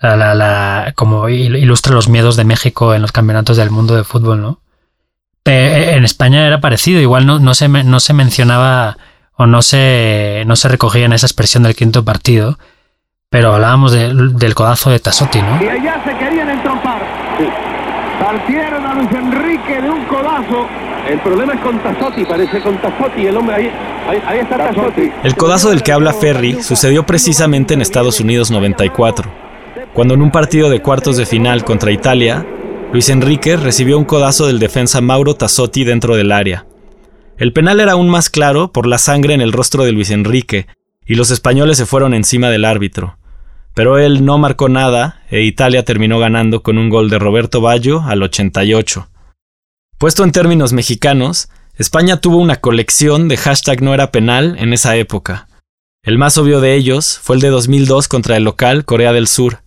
la, 0.00 0.34
la, 0.34 0.92
como 0.96 1.28
ilustra 1.28 1.94
los 1.94 2.08
miedos 2.08 2.36
de 2.36 2.44
México 2.44 2.94
en 2.94 3.02
los 3.02 3.12
campeonatos 3.12 3.56
del 3.56 3.70
mundo 3.70 3.94
de 3.94 4.04
fútbol, 4.04 4.40
¿no? 4.40 4.60
en 5.50 6.04
España 6.04 6.46
era 6.46 6.60
parecido, 6.60 7.00
igual 7.00 7.24
no, 7.24 7.38
no, 7.38 7.54
se, 7.54 7.68
no 7.68 8.00
se 8.00 8.12
mencionaba 8.12 8.98
o 9.34 9.46
no 9.46 9.62
se, 9.62 10.42
no 10.46 10.56
se 10.56 10.68
recogía 10.68 11.06
en 11.06 11.14
esa 11.14 11.24
expresión 11.24 11.62
del 11.62 11.74
quinto 11.74 12.04
partido, 12.04 12.58
pero 13.30 13.54
hablábamos 13.54 13.92
del 13.92 14.54
codazo 14.54 14.90
de 14.90 15.00
Tasotti, 15.00 15.40
¿no? 15.40 15.62
Y 15.62 15.68
allá 15.68 16.02
se 16.04 16.18
querían. 16.18 16.38
Partieron 18.18 18.84
a 18.84 18.94
Luis 18.94 19.12
Enrique 19.12 19.80
de 19.80 19.90
un 19.90 20.04
codazo. 20.06 20.66
El 21.08 21.20
problema 21.20 21.54
es 21.54 21.60
con 21.60 21.78
Tassotti, 21.78 22.24
parece 22.24 22.60
con 22.60 22.76
Tassotti. 22.82 23.26
El 23.26 23.36
hombre 23.36 23.54
ahí, 23.54 23.70
ahí, 24.26 24.38
está 24.40 24.56
Tassotti. 24.58 25.10
El 25.22 25.36
codazo 25.36 25.70
del 25.70 25.82
que 25.82 25.92
habla 25.92 26.12
Ferry 26.12 26.62
sucedió 26.62 27.06
precisamente 27.06 27.74
en 27.74 27.80
Estados 27.80 28.18
Unidos 28.20 28.50
94, 28.50 29.30
cuando 29.94 30.14
en 30.14 30.22
un 30.22 30.30
partido 30.32 30.68
de 30.68 30.82
cuartos 30.82 31.16
de 31.16 31.26
final 31.26 31.64
contra 31.64 31.92
Italia, 31.92 32.44
Luis 32.92 33.08
Enrique 33.08 33.56
recibió 33.56 33.98
un 33.98 34.04
codazo 34.04 34.46
del 34.46 34.58
defensa 34.58 35.00
Mauro 35.00 35.34
Tassotti 35.36 35.84
dentro 35.84 36.16
del 36.16 36.32
área. 36.32 36.66
El 37.36 37.52
penal 37.52 37.78
era 37.78 37.92
aún 37.92 38.08
más 38.08 38.30
claro 38.30 38.72
por 38.72 38.86
la 38.86 38.98
sangre 38.98 39.34
en 39.34 39.40
el 39.40 39.52
rostro 39.52 39.84
de 39.84 39.92
Luis 39.92 40.10
Enrique, 40.10 40.66
y 41.06 41.14
los 41.14 41.30
españoles 41.30 41.78
se 41.78 41.86
fueron 41.86 42.14
encima 42.14 42.50
del 42.50 42.64
árbitro. 42.64 43.16
Pero 43.78 43.96
él 43.96 44.24
no 44.24 44.38
marcó 44.38 44.68
nada 44.68 45.22
e 45.30 45.42
Italia 45.42 45.84
terminó 45.84 46.18
ganando 46.18 46.64
con 46.64 46.78
un 46.78 46.88
gol 46.88 47.10
de 47.10 47.20
Roberto 47.20 47.60
Ballo 47.60 48.02
al 48.02 48.24
88. 48.24 49.06
Puesto 49.98 50.24
en 50.24 50.32
términos 50.32 50.72
mexicanos, 50.72 51.48
España 51.76 52.20
tuvo 52.20 52.38
una 52.38 52.56
colección 52.56 53.28
de 53.28 53.36
hashtag 53.36 53.80
no 53.80 53.94
era 53.94 54.10
penal 54.10 54.56
en 54.58 54.72
esa 54.72 54.96
época. 54.96 55.46
El 56.02 56.18
más 56.18 56.38
obvio 56.38 56.60
de 56.60 56.74
ellos 56.74 57.20
fue 57.22 57.36
el 57.36 57.40
de 57.40 57.50
2002 57.50 58.08
contra 58.08 58.36
el 58.36 58.42
local 58.42 58.84
Corea 58.84 59.12
del 59.12 59.28
Sur. 59.28 59.62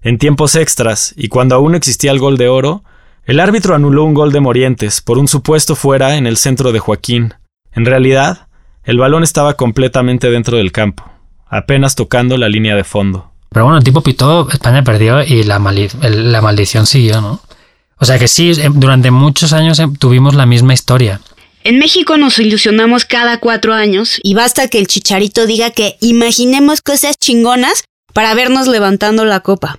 En 0.00 0.18
tiempos 0.18 0.54
extras, 0.54 1.12
y 1.16 1.26
cuando 1.26 1.56
aún 1.56 1.74
existía 1.74 2.12
el 2.12 2.20
gol 2.20 2.38
de 2.38 2.46
oro, 2.46 2.84
el 3.24 3.40
árbitro 3.40 3.74
anuló 3.74 4.04
un 4.04 4.14
gol 4.14 4.30
de 4.30 4.38
Morientes 4.38 5.00
por 5.00 5.18
un 5.18 5.26
supuesto 5.26 5.74
fuera 5.74 6.14
en 6.14 6.28
el 6.28 6.36
centro 6.36 6.70
de 6.70 6.78
Joaquín. 6.78 7.34
En 7.72 7.84
realidad, 7.84 8.46
el 8.84 8.98
balón 8.98 9.24
estaba 9.24 9.54
completamente 9.54 10.30
dentro 10.30 10.56
del 10.56 10.70
campo, 10.70 11.10
apenas 11.48 11.96
tocando 11.96 12.36
la 12.36 12.48
línea 12.48 12.76
de 12.76 12.84
fondo. 12.84 13.29
Pero 13.50 13.64
bueno, 13.64 13.78
el 13.78 13.84
tipo 13.84 14.00
pitó, 14.02 14.48
España 14.50 14.82
perdió 14.84 15.22
y 15.22 15.42
la, 15.42 15.58
la 15.58 16.40
maldición 16.40 16.86
siguió, 16.86 17.20
¿no? 17.20 17.40
O 17.98 18.06
sea 18.06 18.18
que 18.18 18.28
sí, 18.28 18.50
eh, 18.52 18.68
durante 18.72 19.10
muchos 19.10 19.52
años 19.52 19.78
eh, 19.78 19.86
tuvimos 19.98 20.34
la 20.34 20.46
misma 20.46 20.72
historia. 20.72 21.20
En 21.62 21.78
México 21.78 22.16
nos 22.16 22.38
ilusionamos 22.38 23.04
cada 23.04 23.38
cuatro 23.38 23.74
años 23.74 24.18
y 24.22 24.34
basta 24.34 24.68
que 24.68 24.78
el 24.78 24.86
chicharito 24.86 25.46
diga 25.46 25.70
que 25.70 25.96
imaginemos 26.00 26.80
cosas 26.80 27.18
chingonas 27.18 27.84
para 28.14 28.34
vernos 28.34 28.66
levantando 28.66 29.26
la 29.26 29.40
copa. 29.40 29.78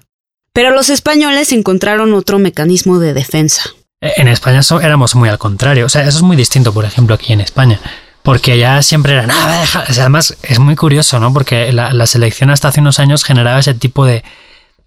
Pero 0.54 0.72
los 0.72 0.90
españoles 0.90 1.52
encontraron 1.52 2.14
otro 2.14 2.38
mecanismo 2.38 3.00
de 3.00 3.14
defensa. 3.14 3.64
En 4.02 4.28
España 4.28 4.62
éramos 4.82 5.16
muy 5.16 5.30
al 5.30 5.38
contrario. 5.38 5.86
O 5.86 5.90
sea, 5.90 6.02
eso 6.02 6.18
es 6.18 6.24
muy 6.24 6.36
distinto, 6.36 6.74
por 6.74 6.86
ejemplo, 6.86 7.16
aquí 7.16 7.34
en 7.34 7.42
España. 7.42 7.80
Porque 8.24 8.54
allá 8.54 8.82
siempre 8.84 9.14
era, 9.14 9.26
nada, 9.26 9.64
además 9.88 10.38
es 10.44 10.60
muy 10.60 10.76
curioso, 10.76 11.20
¿no? 11.20 11.34
Porque 11.34 11.72
la, 11.74 12.08
selección 12.08 12.50
hasta 12.50 12.68
hace 12.68 12.80
unos 12.82 13.00
años 13.00 13.24
generaba 13.24 13.60
ese 13.60 13.74
tipo 13.74 14.06
de, 14.06 14.24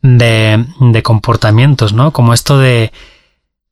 de, 0.02 1.02
comportamientos, 1.02 1.92
¿no? 1.92 2.12
Como 2.12 2.32
esto 2.32 2.58
de, 2.58 2.92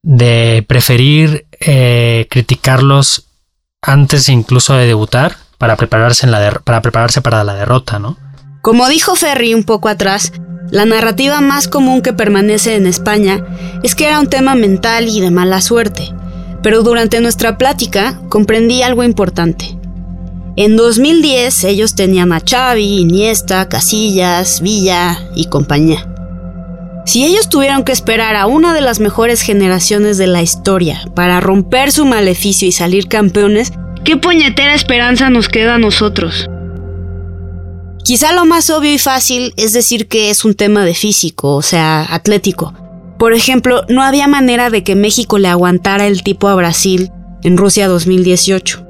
de 0.02 0.64
preferir 0.66 1.47
eh, 1.61 2.26
criticarlos 2.31 3.26
antes 3.83 4.28
incluso 4.28 4.75
de 4.75 4.87
debutar 4.87 5.37
para 5.59 5.76
prepararse, 5.76 6.26
en 6.26 6.33
la 6.33 6.61
para 6.64 6.83
prepararse 6.83 7.21
para 7.21 7.45
la 7.45 7.54
derrota, 7.54 7.99
¿no? 7.99 8.16
Como 8.62 8.88
dijo 8.88 9.14
Ferry 9.16 9.54
un 9.54 9.64
poco 9.64 9.88
atrás, 9.88 10.33
la 10.71 10.87
narrativa 10.87 11.40
más 11.40 11.69
común 11.69 12.00
que 12.00 12.12
permanece 12.12 12.76
en 12.76 12.87
España 12.87 13.45
es 13.83 13.95
que 13.95 14.07
era 14.07 14.19
un 14.19 14.28
tema 14.28 14.54
mental 14.54 15.09
y 15.09 15.21
de 15.21 15.31
mala 15.31 15.61
suerte, 15.61 16.14
pero 16.62 16.83
durante 16.83 17.21
nuestra 17.21 17.59
plática 17.59 18.21
comprendí 18.28 18.83
algo 18.83 19.02
importante. 19.04 19.76
En 20.57 20.76
2010 20.76 21.64
ellos 21.64 21.95
tenían 21.95 22.33
a 22.33 22.40
Xavi, 22.40 23.00
Iniesta, 23.00 23.69
Casillas, 23.69 24.61
Villa 24.61 25.19
y 25.35 25.47
compañía. 25.47 26.09
Si 27.04 27.25
ellos 27.25 27.49
tuvieron 27.49 27.85
que 27.85 27.92
esperar 27.92 28.37
a 28.37 28.47
una 28.47 28.75
de 28.75 28.81
las 28.81 29.00
mejores 29.00 29.40
generaciones 29.40 30.19
de 30.19 30.26
la 30.26 30.42
historia 30.42 31.02
para 31.14 31.40
romper 31.40 31.90
su 31.90 32.04
maleficio 32.04 32.69
y 32.69 32.73
salir 32.73 33.09
campeones, 33.09 33.73
¿qué 34.04 34.16
puñetera 34.16 34.75
esperanza 34.75 35.31
nos 35.31 35.49
queda 35.49 35.76
a 35.76 35.78
nosotros? 35.78 36.49
Quizá 38.04 38.33
lo 38.33 38.45
más 38.45 38.69
obvio 38.71 38.92
y 38.92 38.99
fácil 38.99 39.54
es 39.57 39.73
decir 39.73 40.07
que 40.07 40.31
es 40.31 40.45
un 40.45 40.54
tema 40.54 40.85
de 40.85 40.95
físico, 40.95 41.54
o 41.54 41.62
sea, 41.62 42.02
atlético. 42.02 42.75
Por 43.23 43.35
ejemplo, 43.35 43.85
no 43.88 44.02
había 44.02 44.26
manera 44.26 44.69
de 44.69 44.83
que 44.83 44.97
México 44.97 45.38
le 45.38 45.47
aguantara 45.47 46.09
el 46.09 46.25
tipo 46.25 46.49
a 46.49 46.57
Brasil 46.57 47.12
en 47.45 47.57
Rusia 47.57 47.87
2018. 47.87 48.85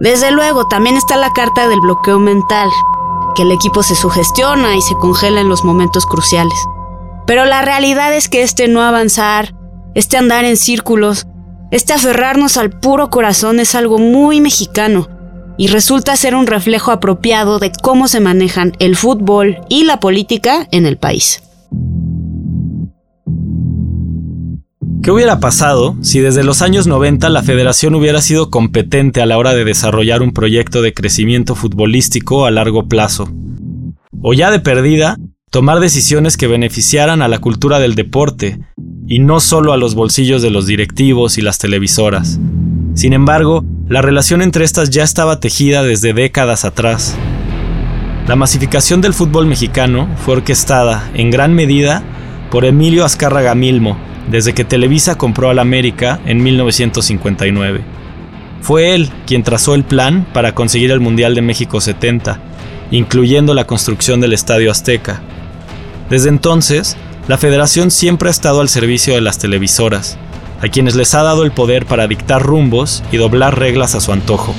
Desde 0.00 0.30
luego, 0.32 0.68
también 0.68 0.98
está 0.98 1.16
la 1.16 1.32
carta 1.32 1.66
del 1.66 1.80
bloqueo 1.80 2.18
mental, 2.18 2.68
que 3.34 3.44
el 3.44 3.52
equipo 3.52 3.82
se 3.82 3.94
sugestiona 3.94 4.76
y 4.76 4.82
se 4.82 4.96
congela 4.96 5.40
en 5.40 5.48
los 5.48 5.64
momentos 5.64 6.04
cruciales. 6.04 6.58
Pero 7.26 7.46
la 7.46 7.62
realidad 7.62 8.14
es 8.14 8.28
que 8.28 8.42
este 8.42 8.68
no 8.68 8.82
avanzar, 8.82 9.54
este 9.94 10.18
andar 10.18 10.44
en 10.44 10.58
círculos, 10.58 11.26
este 11.70 11.94
aferrarnos 11.94 12.58
al 12.58 12.68
puro 12.68 13.08
corazón 13.08 13.60
es 13.60 13.74
algo 13.74 13.96
muy 13.96 14.42
mexicano 14.42 15.08
y 15.56 15.68
resulta 15.68 16.16
ser 16.16 16.34
un 16.34 16.46
reflejo 16.46 16.90
apropiado 16.90 17.58
de 17.58 17.72
cómo 17.82 18.08
se 18.08 18.20
manejan 18.20 18.74
el 18.78 18.94
fútbol 18.94 19.56
y 19.70 19.84
la 19.84 20.00
política 20.00 20.68
en 20.70 20.84
el 20.84 20.98
país. 20.98 21.42
¿Qué 25.08 25.12
hubiera 25.12 25.40
pasado 25.40 25.96
si 26.02 26.20
desde 26.20 26.44
los 26.44 26.60
años 26.60 26.86
90 26.86 27.30
la 27.30 27.42
federación 27.42 27.94
hubiera 27.94 28.20
sido 28.20 28.50
competente 28.50 29.22
a 29.22 29.26
la 29.26 29.38
hora 29.38 29.54
de 29.54 29.64
desarrollar 29.64 30.20
un 30.20 30.32
proyecto 30.32 30.82
de 30.82 30.92
crecimiento 30.92 31.54
futbolístico 31.54 32.44
a 32.44 32.50
largo 32.50 32.88
plazo? 32.88 33.26
O 34.20 34.34
ya 34.34 34.50
de 34.50 34.60
perdida, 34.60 35.16
tomar 35.50 35.80
decisiones 35.80 36.36
que 36.36 36.46
beneficiaran 36.46 37.22
a 37.22 37.28
la 37.28 37.38
cultura 37.38 37.78
del 37.78 37.94
deporte 37.94 38.60
y 39.06 39.20
no 39.20 39.40
solo 39.40 39.72
a 39.72 39.78
los 39.78 39.94
bolsillos 39.94 40.42
de 40.42 40.50
los 40.50 40.66
directivos 40.66 41.38
y 41.38 41.40
las 41.40 41.56
televisoras. 41.56 42.38
Sin 42.92 43.14
embargo, 43.14 43.64
la 43.88 44.02
relación 44.02 44.42
entre 44.42 44.66
estas 44.66 44.90
ya 44.90 45.04
estaba 45.04 45.40
tejida 45.40 45.82
desde 45.82 46.12
décadas 46.12 46.66
atrás. 46.66 47.16
La 48.26 48.36
masificación 48.36 49.00
del 49.00 49.14
fútbol 49.14 49.46
mexicano 49.46 50.06
fue 50.22 50.34
orquestada, 50.34 51.10
en 51.14 51.30
gran 51.30 51.54
medida, 51.54 52.04
por 52.50 52.64
Emilio 52.64 53.04
Azcárraga 53.04 53.54
Milmo, 53.54 53.96
desde 54.30 54.54
que 54.54 54.64
Televisa 54.64 55.16
compró 55.16 55.50
al 55.50 55.58
América 55.58 56.20
en 56.26 56.42
1959. 56.42 57.80
Fue 58.60 58.94
él 58.94 59.10
quien 59.26 59.42
trazó 59.42 59.74
el 59.74 59.84
plan 59.84 60.26
para 60.32 60.54
conseguir 60.54 60.90
el 60.90 61.00
Mundial 61.00 61.34
de 61.34 61.42
México 61.42 61.80
70, 61.80 62.40
incluyendo 62.90 63.54
la 63.54 63.66
construcción 63.66 64.20
del 64.20 64.32
Estadio 64.32 64.70
Azteca. 64.70 65.20
Desde 66.10 66.28
entonces, 66.28 66.96
la 67.28 67.38
federación 67.38 67.90
siempre 67.90 68.28
ha 68.28 68.32
estado 68.32 68.60
al 68.60 68.68
servicio 68.68 69.14
de 69.14 69.20
las 69.20 69.38
televisoras, 69.38 70.16
a 70.60 70.68
quienes 70.68 70.94
les 70.94 71.14
ha 71.14 71.22
dado 71.22 71.44
el 71.44 71.52
poder 71.52 71.86
para 71.86 72.06
dictar 72.06 72.42
rumbos 72.42 73.02
y 73.12 73.18
doblar 73.18 73.58
reglas 73.58 73.94
a 73.94 74.00
su 74.00 74.12
antojo. 74.12 74.54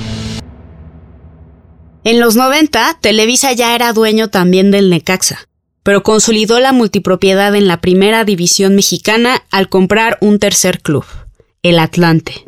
En 2.05 2.19
los 2.19 2.35
90, 2.35 2.99
Televisa 3.01 3.51
ya 3.51 3.75
era 3.75 3.91
dueño 3.91 4.29
también 4.29 4.71
del 4.71 4.89
Necaxa, 4.89 5.48
pero 5.89 6.03
consolidó 6.03 6.59
la 6.59 6.71
multipropiedad 6.71 7.55
en 7.55 7.67
la 7.67 7.81
primera 7.81 8.23
división 8.23 8.75
mexicana 8.75 9.41
al 9.49 9.69
comprar 9.69 10.19
un 10.21 10.37
tercer 10.37 10.81
club, 10.81 11.03
el 11.63 11.79
Atlante. 11.79 12.43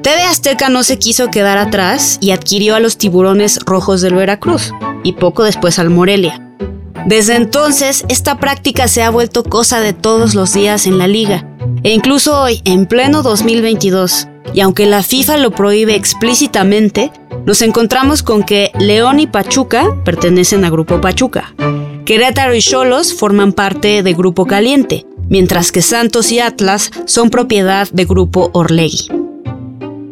TV 0.00 0.22
Azteca 0.22 0.70
no 0.70 0.82
se 0.84 0.98
quiso 0.98 1.30
quedar 1.30 1.58
atrás 1.58 2.16
y 2.22 2.30
adquirió 2.30 2.76
a 2.76 2.80
los 2.80 2.96
tiburones 2.96 3.58
rojos 3.66 4.00
del 4.00 4.14
Veracruz 4.14 4.72
y 5.02 5.12
poco 5.12 5.44
después 5.44 5.78
al 5.78 5.90
Morelia. 5.90 6.56
Desde 7.04 7.36
entonces, 7.36 8.06
esta 8.08 8.38
práctica 8.38 8.88
se 8.88 9.02
ha 9.02 9.10
vuelto 9.10 9.44
cosa 9.44 9.80
de 9.80 9.92
todos 9.92 10.34
los 10.34 10.54
días 10.54 10.86
en 10.86 10.96
la 10.96 11.08
liga, 11.08 11.46
e 11.82 11.92
incluso 11.92 12.40
hoy, 12.40 12.62
en 12.64 12.86
pleno 12.86 13.22
2022, 13.22 14.28
y 14.54 14.62
aunque 14.62 14.86
la 14.86 15.02
FIFA 15.02 15.36
lo 15.36 15.50
prohíbe 15.50 15.94
explícitamente, 15.94 17.12
nos 17.46 17.62
encontramos 17.62 18.22
con 18.22 18.42
que 18.42 18.70
León 18.78 19.20
y 19.20 19.26
Pachuca 19.26 19.86
pertenecen 20.04 20.64
a 20.64 20.70
Grupo 20.70 21.00
Pachuca, 21.00 21.54
Querétaro 22.04 22.54
y 22.54 22.60
Cholos 22.60 23.14
forman 23.14 23.54
parte 23.54 24.02
de 24.02 24.12
Grupo 24.12 24.46
Caliente, 24.46 25.06
mientras 25.30 25.72
que 25.72 25.80
Santos 25.80 26.30
y 26.32 26.38
Atlas 26.38 26.90
son 27.06 27.30
propiedad 27.30 27.88
de 27.90 28.04
Grupo 28.04 28.50
Orlegui. 28.52 29.08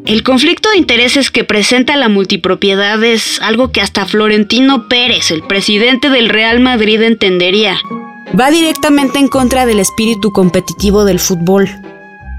El 0.07 0.23
conflicto 0.23 0.71
de 0.71 0.79
intereses 0.79 1.31
que 1.31 1.45
presenta 1.45 1.97
la 1.97 2.09
multipropiedad 2.09 3.03
es 3.05 3.41
algo 3.43 3.73
que 3.73 3.83
hasta 3.83 4.07
Florentino 4.07 4.89
Pérez, 4.89 5.31
el 5.31 5.43
presidente 5.43 6.09
del 6.09 6.31
Real 6.31 6.61
Madrid, 6.61 7.03
entendería. 7.03 7.77
Va 8.39 8.51
directamente 8.51 9.19
en 9.19 9.29
contra 9.29 9.67
del 9.67 9.79
espíritu 9.79 10.33
competitivo 10.33 11.05
del 11.05 11.21
fútbol. 11.21 11.69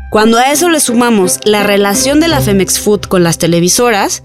Cuando 0.09 0.39
a 0.39 0.51
eso 0.51 0.69
le 0.69 0.79
sumamos 0.79 1.39
la 1.45 1.63
relación 1.63 2.19
de 2.19 2.27
la 2.27 2.41
Femex 2.41 2.79
Food 2.79 3.01
con 3.01 3.23
las 3.23 3.37
televisoras, 3.37 4.23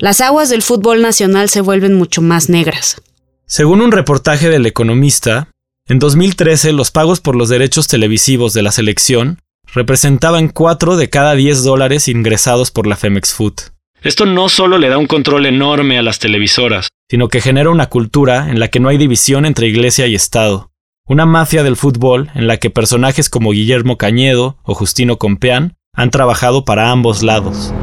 las 0.00 0.22
aguas 0.22 0.48
del 0.48 0.62
fútbol 0.62 1.02
nacional 1.02 1.50
se 1.50 1.60
vuelven 1.60 1.94
mucho 1.94 2.22
más 2.22 2.48
negras. 2.48 3.02
Según 3.46 3.82
un 3.82 3.92
reportaje 3.92 4.48
del 4.48 4.64
Economista, 4.64 5.48
en 5.86 5.98
2013 5.98 6.72
los 6.72 6.90
pagos 6.90 7.20
por 7.20 7.36
los 7.36 7.50
derechos 7.50 7.86
televisivos 7.86 8.54
de 8.54 8.62
la 8.62 8.72
selección 8.72 9.40
representaban 9.74 10.48
4 10.48 10.96
de 10.96 11.10
cada 11.10 11.34
10 11.34 11.64
dólares 11.64 12.08
ingresados 12.08 12.70
por 12.70 12.86
la 12.86 12.96
Femex 12.96 13.34
Food. 13.34 13.54
Esto 14.02 14.24
no 14.24 14.48
solo 14.48 14.78
le 14.78 14.88
da 14.88 14.96
un 14.96 15.06
control 15.06 15.44
enorme 15.44 15.98
a 15.98 16.02
las 16.02 16.18
televisoras, 16.18 16.88
sino 17.10 17.28
que 17.28 17.42
genera 17.42 17.68
una 17.68 17.90
cultura 17.90 18.50
en 18.50 18.58
la 18.58 18.68
que 18.68 18.80
no 18.80 18.88
hay 18.88 18.96
división 18.96 19.44
entre 19.44 19.68
iglesia 19.68 20.06
y 20.06 20.14
Estado. 20.14 20.70
Una 21.06 21.26
mafia 21.26 21.62
del 21.62 21.76
fútbol 21.76 22.30
en 22.34 22.46
la 22.46 22.56
que 22.56 22.70
personajes 22.70 23.28
como 23.28 23.50
Guillermo 23.50 23.98
Cañedo 23.98 24.56
o 24.62 24.74
Justino 24.74 25.18
Compeán 25.18 25.76
han 25.92 26.10
trabajado 26.10 26.64
para 26.64 26.90
ambos 26.90 27.22
lados. 27.22 27.74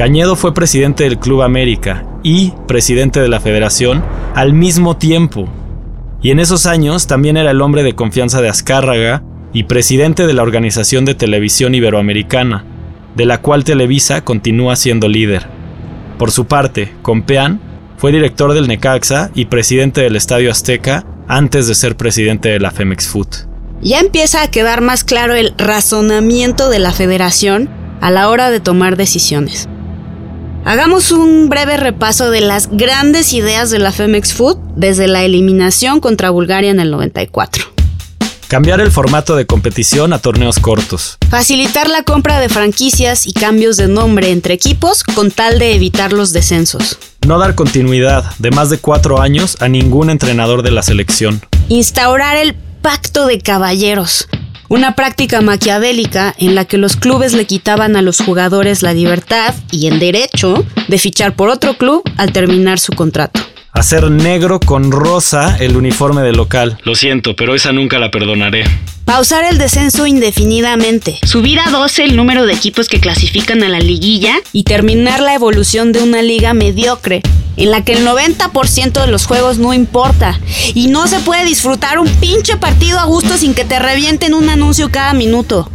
Cañedo 0.00 0.34
fue 0.34 0.54
presidente 0.54 1.04
del 1.04 1.18
Club 1.18 1.42
América 1.42 2.06
y 2.22 2.54
presidente 2.66 3.20
de 3.20 3.28
la 3.28 3.38
Federación 3.38 4.02
al 4.34 4.54
mismo 4.54 4.96
tiempo 4.96 5.46
y 6.22 6.30
en 6.30 6.40
esos 6.40 6.64
años 6.64 7.06
también 7.06 7.36
era 7.36 7.50
el 7.50 7.60
hombre 7.60 7.82
de 7.82 7.94
confianza 7.94 8.40
de 8.40 8.48
Azcárraga 8.48 9.22
y 9.52 9.64
presidente 9.64 10.26
de 10.26 10.32
la 10.32 10.42
Organización 10.42 11.04
de 11.04 11.14
Televisión 11.14 11.74
Iberoamericana, 11.74 12.64
de 13.14 13.26
la 13.26 13.42
cual 13.42 13.64
Televisa 13.64 14.24
continúa 14.24 14.74
siendo 14.74 15.06
líder. 15.06 15.46
Por 16.16 16.30
su 16.30 16.46
parte, 16.46 16.94
Compeán 17.02 17.60
fue 17.98 18.10
director 18.10 18.54
del 18.54 18.68
Necaxa 18.68 19.30
y 19.34 19.44
presidente 19.44 20.00
del 20.00 20.16
Estadio 20.16 20.50
Azteca 20.50 21.04
antes 21.28 21.66
de 21.68 21.74
ser 21.74 21.98
presidente 21.98 22.48
de 22.48 22.58
la 22.58 22.70
Femex 22.70 23.06
Food. 23.06 23.28
Ya 23.82 24.00
empieza 24.00 24.40
a 24.40 24.50
quedar 24.50 24.80
más 24.80 25.04
claro 25.04 25.34
el 25.34 25.52
razonamiento 25.58 26.70
de 26.70 26.78
la 26.78 26.92
federación 26.92 27.68
a 28.00 28.10
la 28.10 28.30
hora 28.30 28.48
de 28.48 28.60
tomar 28.60 28.96
decisiones. 28.96 29.68
Hagamos 30.64 31.10
un 31.10 31.48
breve 31.48 31.78
repaso 31.78 32.30
de 32.30 32.42
las 32.42 32.68
grandes 32.70 33.32
ideas 33.32 33.70
de 33.70 33.78
la 33.78 33.92
Femex 33.92 34.34
Food 34.34 34.58
desde 34.76 35.08
la 35.08 35.24
eliminación 35.24 36.00
contra 36.00 36.28
Bulgaria 36.30 36.70
en 36.70 36.80
el 36.80 36.90
94. 36.90 37.64
Cambiar 38.46 38.80
el 38.80 38.90
formato 38.90 39.36
de 39.36 39.46
competición 39.46 40.12
a 40.12 40.18
torneos 40.18 40.58
cortos. 40.58 41.16
Facilitar 41.30 41.88
la 41.88 42.02
compra 42.02 42.40
de 42.40 42.48
franquicias 42.48 43.26
y 43.26 43.32
cambios 43.32 43.78
de 43.78 43.88
nombre 43.88 44.30
entre 44.30 44.52
equipos 44.52 45.02
con 45.02 45.30
tal 45.30 45.58
de 45.58 45.74
evitar 45.74 46.12
los 46.12 46.32
descensos. 46.32 46.98
No 47.26 47.38
dar 47.38 47.54
continuidad 47.54 48.24
de 48.38 48.50
más 48.50 48.68
de 48.68 48.78
cuatro 48.78 49.20
años 49.20 49.56
a 49.60 49.68
ningún 49.68 50.10
entrenador 50.10 50.62
de 50.62 50.72
la 50.72 50.82
selección. 50.82 51.40
Instaurar 51.68 52.36
el 52.36 52.54
pacto 52.82 53.26
de 53.26 53.38
caballeros, 53.38 54.28
una 54.70 54.94
práctica 54.94 55.40
maquiavélica 55.40 56.32
en 56.38 56.54
la 56.54 56.64
que 56.64 56.78
los 56.78 56.94
clubes 56.94 57.32
le 57.34 57.44
quitaban 57.44 57.96
a 57.96 58.02
los 58.02 58.20
jugadores 58.20 58.82
la 58.82 58.94
libertad 58.94 59.52
y 59.72 59.88
el 59.88 59.98
derecho 59.98 60.64
de 60.86 60.96
fichar 60.96 61.34
por 61.34 61.48
otro 61.48 61.74
club 61.76 62.02
al 62.16 62.32
terminar 62.32 62.78
su 62.78 62.92
contrato. 62.92 63.49
Hacer 63.72 64.10
negro 64.10 64.58
con 64.58 64.90
rosa 64.90 65.56
el 65.58 65.76
uniforme 65.76 66.22
del 66.22 66.36
local. 66.36 66.78
Lo 66.82 66.96
siento, 66.96 67.36
pero 67.36 67.54
esa 67.54 67.72
nunca 67.72 68.00
la 68.00 68.10
perdonaré. 68.10 68.64
Pausar 69.04 69.44
el 69.44 69.58
descenso 69.58 70.06
indefinidamente. 70.06 71.18
Subir 71.24 71.60
a 71.60 71.70
12 71.70 72.04
el 72.04 72.16
número 72.16 72.46
de 72.46 72.52
equipos 72.52 72.88
que 72.88 73.00
clasifican 73.00 73.62
a 73.62 73.68
la 73.68 73.78
liguilla 73.78 74.34
y 74.52 74.64
terminar 74.64 75.20
la 75.20 75.34
evolución 75.34 75.92
de 75.92 76.02
una 76.02 76.20
liga 76.20 76.52
mediocre 76.52 77.22
en 77.56 77.70
la 77.70 77.84
que 77.84 77.92
el 77.92 78.06
90% 78.06 79.00
de 79.04 79.06
los 79.06 79.26
juegos 79.26 79.58
no 79.58 79.72
importa 79.72 80.38
y 80.74 80.88
no 80.88 81.06
se 81.06 81.20
puede 81.20 81.44
disfrutar 81.44 81.98
un 82.00 82.08
pinche 82.08 82.56
partido 82.56 82.98
a 82.98 83.04
gusto 83.04 83.36
sin 83.36 83.54
que 83.54 83.64
te 83.64 83.78
revienten 83.78 84.34
un 84.34 84.48
anuncio 84.48 84.90
cada 84.90 85.12
minuto. 85.12 85.70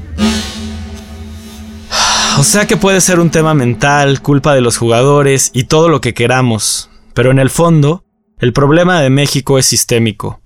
O 2.37 2.43
sea 2.43 2.67
que 2.67 2.75
puede 2.75 2.99
ser 2.99 3.21
un 3.21 3.31
tema 3.31 3.53
mental, 3.53 4.21
culpa 4.21 4.53
de 4.53 4.59
los 4.59 4.77
jugadores 4.77 5.51
y 5.53 5.63
todo 5.63 5.87
lo 5.87 6.01
que 6.01 6.13
queramos, 6.13 6.89
pero 7.15 7.31
en 7.31 7.39
el 7.39 7.49
fondo, 7.49 8.03
el 8.39 8.53
problema 8.53 9.01
de 9.01 9.09
México 9.09 9.57
es 9.57 9.65
sistémico. 9.65 10.41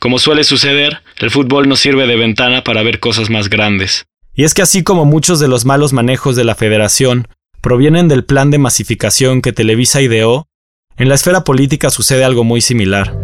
Como 0.00 0.18
suele 0.18 0.42
suceder, 0.42 1.02
el 1.18 1.30
fútbol 1.30 1.68
nos 1.68 1.80
sirve 1.80 2.06
de 2.06 2.16
ventana 2.16 2.64
para 2.64 2.82
ver 2.82 2.98
cosas 2.98 3.30
más 3.30 3.48
grandes. 3.48 4.06
Y 4.34 4.42
es 4.42 4.54
que 4.54 4.62
así 4.62 4.82
como 4.82 5.04
muchos 5.04 5.38
de 5.38 5.48
los 5.48 5.64
malos 5.64 5.92
manejos 5.92 6.34
de 6.34 6.44
la 6.44 6.56
federación 6.56 7.28
provienen 7.60 8.08
del 8.08 8.24
plan 8.24 8.50
de 8.50 8.58
masificación 8.58 9.42
que 9.42 9.52
Televisa 9.52 10.00
ideó, 10.00 10.48
en 10.96 11.08
la 11.08 11.14
esfera 11.14 11.44
política 11.44 11.90
sucede 11.90 12.24
algo 12.24 12.42
muy 12.42 12.60
similar. 12.60 13.16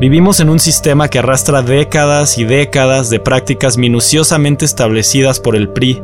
Vivimos 0.00 0.40
en 0.40 0.50
un 0.50 0.60
sistema 0.60 1.08
que 1.08 1.20
arrastra 1.20 1.62
décadas 1.62 2.36
y 2.36 2.44
décadas 2.44 3.10
de 3.10 3.20
prácticas 3.20 3.78
minuciosamente 3.78 4.64
establecidas 4.64 5.40
por 5.40 5.56
el 5.56 5.70
PRI. 5.70 6.02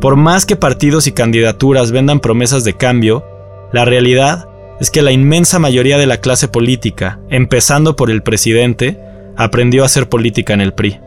Por 0.00 0.16
más 0.16 0.46
que 0.46 0.56
partidos 0.56 1.06
y 1.06 1.12
candidaturas 1.12 1.90
vendan 1.90 2.20
promesas 2.20 2.64
de 2.64 2.76
cambio, 2.76 3.24
la 3.72 3.84
realidad 3.84 4.48
es 4.80 4.90
que 4.90 5.02
la 5.02 5.12
inmensa 5.12 5.58
mayoría 5.58 5.98
de 5.98 6.06
la 6.06 6.20
clase 6.20 6.48
política, 6.48 7.18
empezando 7.30 7.96
por 7.96 8.10
el 8.10 8.22
presidente, 8.22 8.98
aprendió 9.36 9.82
a 9.82 9.86
hacer 9.86 10.08
política 10.08 10.54
en 10.54 10.60
el 10.60 10.72
PRI. 10.72 11.00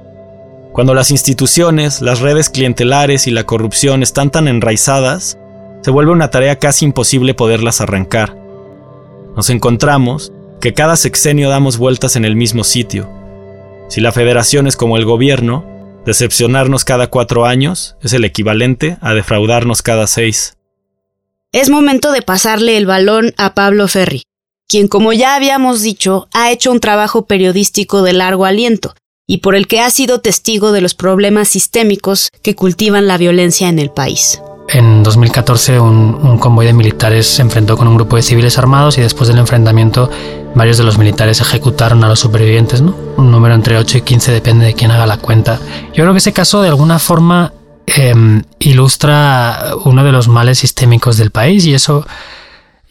Cuando 0.73 0.93
las 0.93 1.11
instituciones, 1.11 2.01
las 2.01 2.21
redes 2.21 2.49
clientelares 2.49 3.27
y 3.27 3.31
la 3.31 3.43
corrupción 3.43 4.03
están 4.03 4.29
tan 4.29 4.47
enraizadas, 4.47 5.37
se 5.81 5.91
vuelve 5.91 6.11
una 6.11 6.29
tarea 6.29 6.59
casi 6.59 6.85
imposible 6.85 7.33
poderlas 7.33 7.81
arrancar. 7.81 8.37
Nos 9.35 9.49
encontramos 9.49 10.31
que 10.61 10.73
cada 10.73 10.95
sexenio 10.95 11.49
damos 11.49 11.77
vueltas 11.77 12.15
en 12.15 12.23
el 12.23 12.35
mismo 12.35 12.63
sitio. 12.63 13.09
Si 13.89 13.99
la 13.99 14.11
federación 14.11 14.67
es 14.67 14.77
como 14.77 14.95
el 14.95 15.05
gobierno, 15.05 15.65
decepcionarnos 16.05 16.85
cada 16.85 17.07
cuatro 17.07 17.45
años 17.45 17.97
es 18.01 18.13
el 18.13 18.23
equivalente 18.23 18.97
a 19.01 19.13
defraudarnos 19.13 19.81
cada 19.81 20.07
seis. 20.07 20.57
Es 21.53 21.69
momento 21.69 22.13
de 22.13 22.21
pasarle 22.21 22.77
el 22.77 22.85
balón 22.85 23.33
a 23.37 23.53
Pablo 23.53 23.89
Ferri, 23.89 24.23
quien, 24.69 24.87
como 24.87 25.11
ya 25.11 25.35
habíamos 25.35 25.81
dicho, 25.81 26.29
ha 26.33 26.49
hecho 26.49 26.71
un 26.71 26.79
trabajo 26.79 27.25
periodístico 27.25 28.03
de 28.03 28.13
largo 28.13 28.45
aliento 28.45 28.93
y 29.27 29.39
por 29.39 29.55
el 29.55 29.67
que 29.67 29.81
ha 29.81 29.89
sido 29.89 30.21
testigo 30.21 30.71
de 30.71 30.79
los 30.79 30.93
problemas 30.93 31.49
sistémicos 31.49 32.29
que 32.41 32.55
cultivan 32.55 33.05
la 33.05 33.17
violencia 33.17 33.67
en 33.67 33.79
el 33.79 33.89
país. 33.89 34.41
En 34.69 35.03
2014 35.03 35.77
un, 35.81 36.37
convoy 36.37 36.67
de 36.67 36.71
militares 36.71 37.27
se 37.27 37.41
enfrentó 37.41 37.75
con 37.75 37.89
un 37.89 37.95
grupo 37.95 38.15
de 38.15 38.21
civiles 38.21 38.57
armados 38.57 38.97
y 38.97 39.01
después 39.01 39.27
del 39.27 39.37
enfrentamiento 39.37 40.09
varios 40.55 40.77
de 40.77 40.85
los 40.85 40.97
militares 40.97 41.41
ejecutaron 41.41 42.01
a 42.05 42.07
los 42.07 42.21
supervivientes, 42.21 42.81
¿no? 42.81 42.95
Un 43.17 43.29
número 43.29 43.55
entre 43.55 43.77
8 43.77 43.97
y 43.97 44.01
15 44.03 44.31
depende 44.31 44.67
de 44.67 44.73
quién 44.73 44.91
haga 44.91 45.05
la 45.05 45.17
cuenta. 45.17 45.59
Yo 45.93 46.03
creo 46.03 46.13
que 46.13 46.19
ese 46.19 46.31
caso 46.31 46.61
de 46.61 46.69
alguna 46.69 46.97
forma 46.97 47.51
Em, 47.95 48.43
ilustra 48.59 49.73
uno 49.83 50.03
de 50.03 50.11
los 50.11 50.27
males 50.27 50.59
sistémicos 50.59 51.17
del 51.17 51.31
país 51.31 51.65
y 51.65 51.73
eso 51.73 52.05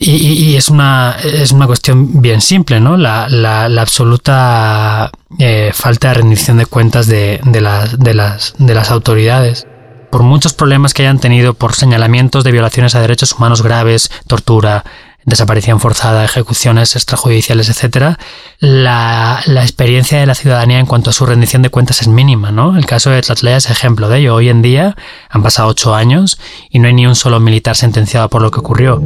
y, 0.03 0.57
es, 0.57 0.71
una, 0.71 1.17
es 1.23 1.53
una 1.53 1.67
cuestión 1.67 2.23
bien 2.23 2.41
simple, 2.41 2.81
¿no? 2.81 2.97
La, 2.97 3.29
la, 3.29 3.67
absoluta 3.83 5.11
eh, 5.39 5.73
falta 5.75 6.09
de 6.09 6.15
rendición 6.15 6.57
de 6.57 6.65
cuentas 6.65 7.07
de, 7.07 7.39
de, 7.45 7.61
las, 7.61 7.99
de, 7.99 8.15
las, 8.15 8.55
de 8.57 8.75
las 8.75 8.91
autoridades. 8.91 9.67
Por 10.11 10.23
muchos 10.23 10.55
problemas 10.55 10.95
que 10.95 11.03
hayan 11.03 11.21
tenido 11.21 11.53
por 11.53 11.75
señalamientos 11.75 12.45
de 12.45 12.53
violaciones 12.53 12.95
a 12.95 13.01
derechos 13.03 13.33
humanos 13.33 13.63
graves, 13.63 14.11
tortura, 14.27 14.85
desaparición 15.25 15.81
forzada, 15.81 16.25
ejecuciones 16.25 16.97
extrajudiciales, 16.97 17.69
etcétera, 17.69 18.19
la, 18.59 19.43
experiencia 19.47 20.19
de 20.19 20.27
la 20.27 20.35
ciudadanía 20.35 20.79
en 20.79 20.87
cuanto 20.87 21.11
a 21.11 21.13
su 21.13 21.27
rendición 21.27 21.63
de 21.63 21.71
cuentas 21.71 22.01
es 22.01 22.09
mínima, 22.09 22.51
¿no? 22.51 22.77
El 22.77 22.87
caso 22.87 23.11
de 23.11 23.21
Tlatlaya 23.23 23.59
es 23.59 23.71
ejemplo 23.71 24.09
de 24.09 24.19
ello. 24.19 24.35
Hoy 24.35 24.49
en 24.49 24.63
día 24.63 24.97
han 25.29 25.43
pasado 25.43 25.69
ocho 25.69 25.95
años 25.95 26.39
y 26.71 26.79
no 26.79 26.89
hay 26.89 26.95
ni 26.95 27.07
un 27.07 27.17
solo 27.17 27.41
militar 27.41 27.77
sentenciado 27.77 28.29
por 28.29 28.43
lo 28.43 28.51
que 28.51 28.61
ocurrió. 28.61 29.03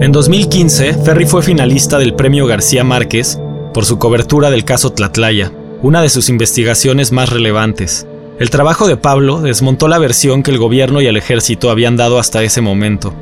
En 0.00 0.10
2015, 0.10 0.94
Ferry 1.04 1.26
fue 1.26 1.42
finalista 1.42 1.98
del 1.98 2.14
Premio 2.14 2.46
García 2.46 2.84
Márquez 2.84 3.38
por 3.72 3.84
su 3.84 3.98
cobertura 3.98 4.50
del 4.50 4.64
caso 4.64 4.92
Tlatlaya, 4.92 5.52
una 5.82 6.02
de 6.02 6.10
sus 6.10 6.28
investigaciones 6.28 7.12
más 7.12 7.30
relevantes. 7.30 8.06
El 8.38 8.50
trabajo 8.50 8.88
de 8.88 8.96
Pablo 8.96 9.40
desmontó 9.40 9.88
la 9.88 9.98
versión 9.98 10.42
que 10.42 10.50
el 10.50 10.58
gobierno 10.58 11.00
y 11.00 11.06
el 11.06 11.16
ejército 11.16 11.70
habían 11.70 11.96
dado 11.96 12.18
hasta 12.18 12.42
ese 12.42 12.60
momento. 12.60 13.14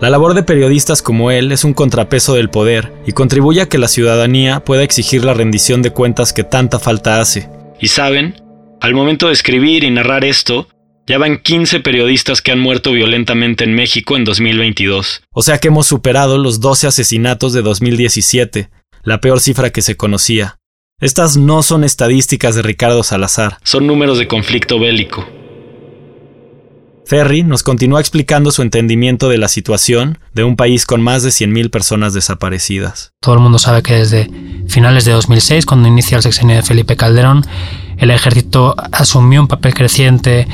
La 0.00 0.10
labor 0.10 0.34
de 0.34 0.42
periodistas 0.42 1.02
como 1.02 1.30
él 1.30 1.52
es 1.52 1.64
un 1.64 1.72
contrapeso 1.72 2.34
del 2.34 2.50
poder 2.50 2.92
y 3.06 3.12
contribuye 3.12 3.60
a 3.60 3.68
que 3.68 3.78
la 3.78 3.88
ciudadanía 3.88 4.60
pueda 4.60 4.82
exigir 4.82 5.24
la 5.24 5.34
rendición 5.34 5.82
de 5.82 5.92
cuentas 5.92 6.32
que 6.32 6.42
tanta 6.42 6.78
falta 6.78 7.20
hace. 7.20 7.48
Y 7.80 7.88
saben, 7.88 8.34
al 8.80 8.92
momento 8.94 9.28
de 9.28 9.32
escribir 9.32 9.84
y 9.84 9.90
narrar 9.90 10.24
esto, 10.24 10.68
ya 11.06 11.18
van 11.18 11.38
15 11.38 11.80
periodistas 11.80 12.42
que 12.42 12.50
han 12.50 12.60
muerto 12.60 12.92
violentamente 12.92 13.64
en 13.64 13.74
México 13.74 14.16
en 14.16 14.24
2022. 14.24 15.22
O 15.30 15.42
sea 15.42 15.58
que 15.58 15.68
hemos 15.68 15.86
superado 15.86 16.38
los 16.38 16.60
12 16.60 16.88
asesinatos 16.88 17.52
de 17.52 17.62
2017, 17.62 18.70
la 19.04 19.20
peor 19.20 19.40
cifra 19.40 19.70
que 19.70 19.82
se 19.82 19.96
conocía. 19.96 20.58
Estas 21.00 21.36
no 21.36 21.62
son 21.62 21.84
estadísticas 21.84 22.56
de 22.56 22.62
Ricardo 22.62 23.02
Salazar, 23.02 23.58
son 23.62 23.86
números 23.86 24.18
de 24.18 24.26
conflicto 24.26 24.78
bélico. 24.78 25.26
Ferry 27.06 27.42
nos 27.42 27.62
continúa 27.62 28.00
explicando 28.00 28.50
su 28.50 28.62
entendimiento 28.62 29.28
de 29.28 29.36
la 29.36 29.48
situación 29.48 30.18
de 30.32 30.44
un 30.44 30.56
país 30.56 30.86
con 30.86 31.02
más 31.02 31.22
de 31.22 31.30
100.000 31.30 31.70
personas 31.70 32.14
desaparecidas. 32.14 33.12
Todo 33.20 33.34
el 33.34 33.40
mundo 33.40 33.58
sabe 33.58 33.82
que 33.82 33.94
desde 33.94 34.30
finales 34.68 35.04
de 35.04 35.12
2006, 35.12 35.66
cuando 35.66 35.88
inicia 35.88 36.16
el 36.16 36.22
sexenio 36.22 36.56
de 36.56 36.62
Felipe 36.62 36.96
Calderón, 36.96 37.44
el 37.98 38.10
ejército 38.10 38.74
asumió 38.90 39.42
un 39.42 39.48
papel 39.48 39.74
creciente 39.74 40.48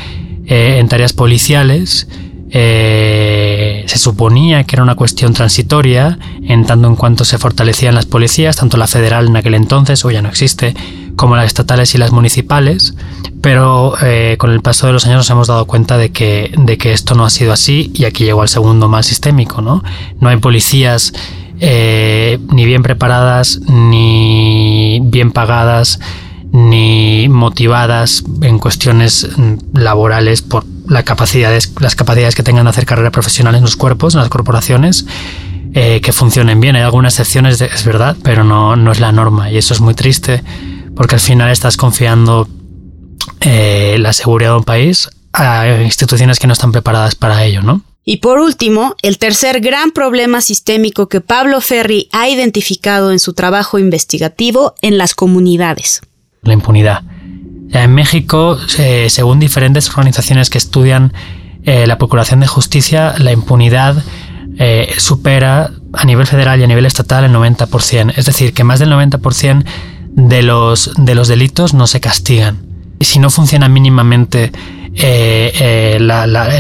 eh, 0.47 0.79
en 0.79 0.89
tareas 0.89 1.13
policiales. 1.13 2.09
Eh, 2.53 3.85
se 3.87 3.99
suponía 3.99 4.65
que 4.65 4.75
era 4.75 4.83
una 4.83 4.97
cuestión 4.97 5.33
transitoria, 5.33 6.19
en 6.43 6.67
tanto 6.67 6.89
en 6.89 6.97
cuanto 6.97 7.25
se 7.25 7.39
fortalecían 7.39 7.95
las 7.95 8.07
policías, 8.07 8.57
tanto 8.57 8.77
la 8.77 8.89
federal 8.89 9.29
en 9.29 9.37
aquel 9.37 9.55
entonces, 9.55 10.05
o 10.05 10.11
ya 10.11 10.21
no 10.21 10.29
existe, 10.29 10.75
como 11.15 11.37
las 11.37 11.47
estatales 11.47 11.95
y 11.95 11.99
las 11.99 12.11
municipales, 12.11 12.95
pero 13.41 13.95
eh, 14.03 14.37
con 14.39 14.51
el 14.51 14.61
paso 14.61 14.87
de 14.87 14.93
los 14.93 15.07
años 15.07 15.19
nos 15.19 15.31
hemos 15.31 15.49
dado 15.49 15.65
cuenta 15.65 15.97
de 15.97 16.11
que, 16.11 16.53
de 16.57 16.79
que 16.79 16.93
esto 16.93 17.15
no 17.15 17.25
ha 17.25 17.31
sido 17.31 17.53
así 17.53 17.91
y 17.95 18.05
aquí 18.05 18.25
llegó 18.25 18.43
al 18.43 18.49
segundo 18.49 18.89
mal 18.89 19.05
sistémico, 19.05 19.63
¿no? 19.63 19.83
No 20.21 20.29
hay 20.29 20.37
policías 20.37 21.13
eh, 21.61 22.39
ni 22.53 22.65
bien 22.65 22.83
preparadas, 22.83 23.61
ni 23.67 25.01
bien 25.05 25.31
pagadas, 25.33 26.01
ni 26.53 27.29
motivadas 27.29 28.25
en 28.43 28.59
cuestiones 28.59 29.29
laborales 29.73 30.43
por 30.43 30.65
capacidades, 31.05 31.73
las 31.79 31.95
capacidades 31.95 32.35
que 32.35 32.43
tengan 32.43 32.65
de 32.65 32.71
hacer 32.71 32.87
carrera 32.87 33.11
profesional 33.11 33.55
en 33.55 33.63
los 33.63 33.77
cuerpos, 33.77 34.15
en 34.15 34.21
las 34.21 34.29
corporaciones 34.29 35.07
eh, 35.75 36.01
que 36.03 36.13
funcionen 36.13 36.61
bien. 36.61 36.77
Hay 36.77 36.83
algunas 36.83 37.15
excepciones, 37.15 37.61
es 37.61 37.85
verdad, 37.85 38.17
pero 38.23 38.43
no, 38.43 38.75
no 38.77 38.91
es 38.91 39.01
la 39.01 39.13
norma 39.13 39.51
y 39.51 39.57
eso 39.57 39.73
es 39.73 39.81
muy 39.81 39.95
triste 39.95 40.43
porque 40.97 41.15
al 41.15 41.21
final 41.21 41.51
estás 41.51 41.77
confiando 41.77 42.49
eh, 43.41 43.97
la 43.99 44.13
seguridad 44.13 44.51
de 44.51 44.57
un 44.57 44.65
país 44.65 45.09
a 45.33 45.83
instituciones 45.83 46.39
que 46.39 46.47
no 46.47 46.53
están 46.53 46.73
preparadas 46.73 47.15
para 47.15 47.45
ello, 47.45 47.63
¿no? 47.63 47.83
Y 48.05 48.17
por 48.17 48.39
último, 48.39 48.97
el 49.03 49.19
tercer 49.19 49.61
gran 49.61 49.93
problema 49.93 50.41
sistémico 50.41 51.09
que 51.09 51.21
Pablo 51.21 51.61
Ferri 51.61 52.09
ha 52.13 52.29
identificado 52.29 53.13
en 53.13 53.19
su 53.19 53.35
trabajo 53.35 53.79
investigativo 53.79 54.75
en 54.83 54.99
las 54.99 55.15
comunidades. 55.15 56.01
La 56.43 56.55
impunidad. 56.55 57.03
En 57.73 57.95
México, 57.95 58.59
eh, 58.79 59.07
según 59.11 59.39
diferentes 59.39 59.89
organizaciones 59.91 60.51
que 60.51 60.59
estudian 60.59 61.13
eh, 61.65 61.87
la 61.87 61.99
Procuración 61.99 62.41
de 62.41 62.47
Justicia, 62.47 63.15
la 63.19 63.33
impunidad 63.33 64.03
eh, 64.59 64.93
supera 64.99 65.71
a 65.93 66.05
nivel 66.05 66.27
federal 66.27 66.59
y 66.59 66.65
a 66.65 66.67
nivel 66.67 66.87
estatal 66.87 67.25
el 67.25 67.33
90%. 67.33 68.15
Es 68.17 68.25
decir, 68.25 68.55
que 68.55 68.65
más 68.65 68.81
del 68.81 68.91
90% 68.91 69.65
de 70.17 70.43
los, 70.43 70.93
de 70.97 71.15
los 71.15 71.29
delitos 71.29 71.75
no 71.75 71.87
se 71.87 72.01
castigan. 72.01 72.70
Si 73.01 73.19
no 73.19 73.31
funciona 73.31 73.69
mínimamente 73.69 74.53
el 74.95 76.11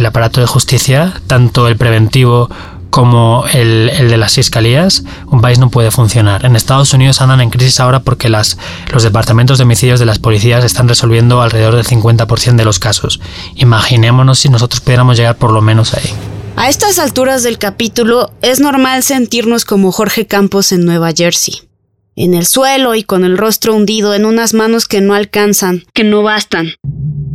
aparato 0.06 0.40
de 0.40 0.46
justicia, 0.46 1.12
tanto 1.26 1.68
el 1.68 1.76
preventivo 1.76 2.48
como 2.90 3.44
el, 3.52 3.86
de 3.86 4.16
las 4.16 4.34
fiscalías, 4.34 5.04
un 5.28 5.40
país 5.40 5.58
no 5.58 5.70
puede 5.70 5.90
funcionar. 5.90 6.44
En 6.44 6.56
Estados 6.56 6.92
Unidos 6.92 7.20
andan 7.20 7.40
en 7.40 7.50
crisis 7.50 7.80
ahora 7.80 8.00
porque 8.00 8.28
las, 8.28 8.58
los 8.92 9.02
departamentos 9.02 9.58
de 9.58 9.64
homicidios 9.64 10.00
de 10.00 10.06
las 10.06 10.18
policías 10.18 10.64
están 10.64 10.88
resolviendo 10.88 11.40
alrededor 11.40 11.76
del 11.76 11.86
50% 11.86 12.56
de 12.56 12.64
los 12.64 12.78
casos. 12.78 13.20
Imaginémonos 13.54 14.40
si 14.40 14.48
nosotros 14.48 14.80
pudiéramos 14.80 15.16
llegar 15.16 15.36
por 15.36 15.52
lo 15.52 15.62
menos 15.62 15.94
ahí. 15.94 16.10
A 16.56 16.68
estas 16.68 16.98
alturas 16.98 17.42
del 17.42 17.58
capítulo 17.58 18.32
es 18.42 18.60
normal 18.60 19.02
sentirnos 19.02 19.64
como 19.64 19.92
Jorge 19.92 20.26
Campos 20.26 20.72
en 20.72 20.84
Nueva 20.84 21.12
Jersey. 21.16 21.69
En 22.16 22.34
el 22.34 22.44
suelo 22.44 22.96
y 22.96 23.04
con 23.04 23.24
el 23.24 23.38
rostro 23.38 23.74
hundido 23.74 24.14
en 24.14 24.24
unas 24.24 24.52
manos 24.52 24.88
que 24.88 25.00
no 25.00 25.14
alcanzan, 25.14 25.84
que 25.94 26.02
no 26.02 26.22
bastan. 26.22 26.72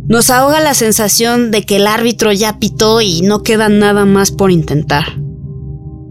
Nos 0.06 0.30
ahoga 0.30 0.60
la 0.60 0.74
sensación 0.74 1.50
de 1.50 1.62
que 1.64 1.76
el 1.76 1.86
árbitro 1.86 2.30
ya 2.32 2.58
pitó 2.58 3.00
y 3.00 3.22
no 3.22 3.42
queda 3.42 3.68
nada 3.68 4.04
más 4.04 4.30
por 4.30 4.52
intentar. 4.52 5.18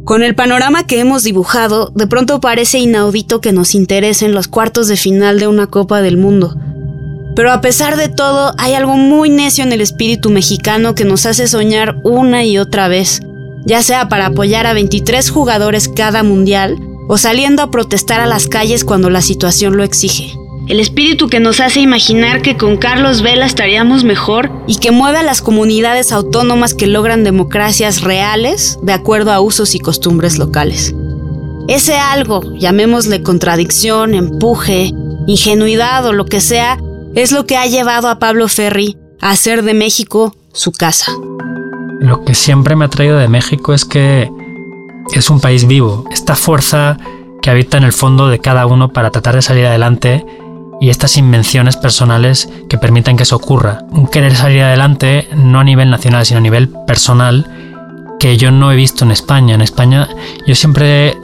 Con 0.03 0.23
el 0.23 0.35
panorama 0.35 0.85
que 0.85 0.99
hemos 0.99 1.23
dibujado, 1.23 1.91
de 1.95 2.07
pronto 2.07 2.41
parece 2.41 2.79
inaudito 2.79 3.39
que 3.39 3.53
nos 3.53 3.75
interesen 3.75 4.33
los 4.33 4.47
cuartos 4.47 4.87
de 4.87 4.97
final 4.97 5.39
de 5.39 5.47
una 5.47 5.67
Copa 5.67 6.01
del 6.01 6.17
Mundo. 6.17 6.55
Pero 7.35 7.51
a 7.51 7.61
pesar 7.61 7.97
de 7.97 8.09
todo, 8.09 8.53
hay 8.57 8.73
algo 8.73 8.97
muy 8.97 9.29
necio 9.29 9.63
en 9.63 9.73
el 9.73 9.81
espíritu 9.81 10.29
mexicano 10.31 10.95
que 10.95 11.05
nos 11.05 11.25
hace 11.25 11.47
soñar 11.47 11.97
una 12.03 12.43
y 12.45 12.57
otra 12.57 12.87
vez, 12.87 13.21
ya 13.65 13.83
sea 13.83 14.09
para 14.09 14.27
apoyar 14.27 14.67
a 14.67 14.73
23 14.73 15.29
jugadores 15.29 15.87
cada 15.87 16.23
mundial 16.23 16.77
o 17.07 17.17
saliendo 17.17 17.61
a 17.61 17.71
protestar 17.71 18.19
a 18.19 18.25
las 18.25 18.47
calles 18.47 18.83
cuando 18.83 19.09
la 19.09 19.21
situación 19.21 19.77
lo 19.77 19.83
exige. 19.83 20.33
El 20.67 20.79
espíritu 20.79 21.27
que 21.27 21.39
nos 21.39 21.59
hace 21.59 21.79
imaginar 21.79 22.41
que 22.41 22.57
con 22.57 22.77
Carlos 22.77 23.21
Vela 23.21 23.45
estaríamos 23.45 24.03
mejor 24.03 24.51
y 24.65 24.77
que 24.77 24.89
mueve 24.89 25.19
a 25.19 25.23
las 25.23 25.43
comunidades 25.43 26.11
autónomas 26.11 26.73
que 26.73 26.87
logran 26.87 27.23
democracias 27.23 28.01
reales 28.01 28.79
de 28.81 28.93
acuerdo 28.93 29.31
a 29.31 29.41
usos 29.41 29.75
y 29.75 29.79
costumbres 29.79 30.39
locales. 30.39 30.95
Ese 31.67 31.95
algo, 31.95 32.41
llamémosle 32.57 33.21
contradicción, 33.21 34.15
empuje, 34.15 34.91
ingenuidad 35.27 36.03
o 36.07 36.13
lo 36.13 36.25
que 36.25 36.41
sea, 36.41 36.79
es 37.13 37.31
lo 37.31 37.45
que 37.45 37.57
ha 37.57 37.67
llevado 37.67 38.07
a 38.07 38.17
Pablo 38.17 38.47
Ferri 38.47 38.97
a 39.21 39.31
hacer 39.31 39.63
de 39.63 39.75
México 39.75 40.35
su 40.51 40.71
casa. 40.71 41.11
Lo 41.99 42.25
que 42.25 42.33
siempre 42.33 42.75
me 42.75 42.85
ha 42.85 42.89
traído 42.89 43.17
de 43.17 43.27
México 43.27 43.73
es 43.73 43.85
que 43.85 44.29
es 45.13 45.29
un 45.29 45.39
país 45.39 45.67
vivo, 45.67 46.05
esta 46.11 46.35
fuerza 46.35 46.97
que 47.41 47.49
habita 47.49 47.77
en 47.77 47.83
el 47.83 47.93
fondo 47.93 48.27
de 48.27 48.39
cada 48.39 48.65
uno 48.65 48.89
para 48.89 49.11
tratar 49.11 49.35
de 49.35 49.41
salir 49.41 49.65
adelante 49.65 50.25
y 50.81 50.89
estas 50.89 51.17
invenciones 51.17 51.77
personales 51.77 52.49
que 52.69 52.77
permiten 52.77 53.17
que 53.17 53.23
eso 53.23 53.35
ocurra. 53.35 53.79
Un 53.91 54.07
querer 54.07 54.35
salir 54.35 54.63
adelante 54.63 55.27
no 55.35 55.59
a 55.59 55.63
nivel 55.63 55.89
nacional, 55.89 56.25
sino 56.25 56.39
a 56.39 56.41
nivel 56.41 56.69
personal, 56.85 57.49
que 58.19 58.37
yo 58.37 58.51
no 58.51 58.71
he 58.71 58.75
visto 58.75 59.05
en 59.05 59.11
España. 59.11 59.55
En 59.55 59.61
España 59.61 60.09
yo 60.45 60.55
siempre, 60.55 61.17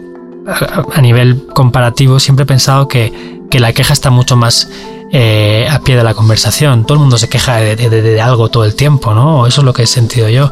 a 0.93 1.01
nivel 1.01 1.47
comparativo, 1.53 2.19
siempre 2.19 2.43
he 2.43 2.47
pensado 2.47 2.87
que, 2.87 3.39
la 3.51 3.73
queja 3.73 3.91
está 3.91 4.09
mucho 4.09 4.37
más 4.37 4.69
eh, 5.11 5.67
a 5.69 5.79
pie 5.79 5.97
de 5.97 6.03
la 6.03 6.13
conversación. 6.13 6.85
Todo 6.85 6.93
el 6.95 7.01
mundo 7.01 7.17
se 7.17 7.27
queja 7.27 7.57
de, 7.57 8.21
algo 8.21 8.49
todo 8.49 8.63
el 8.63 8.75
tiempo, 8.75 9.13
¿no? 9.13 9.45
Eso 9.45 9.61
es 9.61 9.65
lo 9.65 9.73
que 9.73 9.83
he 9.83 9.87
sentido 9.87 10.29
yo. 10.29 10.49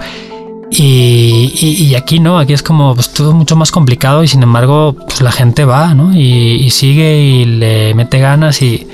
Y, 0.72 1.96
aquí 1.96 2.20
no, 2.20 2.40
aquí 2.40 2.54
es 2.54 2.64
como 2.64 2.94
pues, 2.94 3.12
todo 3.12 3.34
mucho 3.34 3.56
más 3.56 3.72
complicado 3.72 4.24
y 4.24 4.28
sin 4.28 4.44
embargo 4.44 4.96
pues, 4.96 5.22
la 5.22 5.32
gente 5.32 5.66
va, 5.66 5.94
¿no? 5.94 6.16
Y, 6.16 6.70
sigue 6.70 7.20
y 7.20 7.46
le 7.46 7.94
mete 7.96 8.20
ganas 8.20 8.62
y 8.62 8.88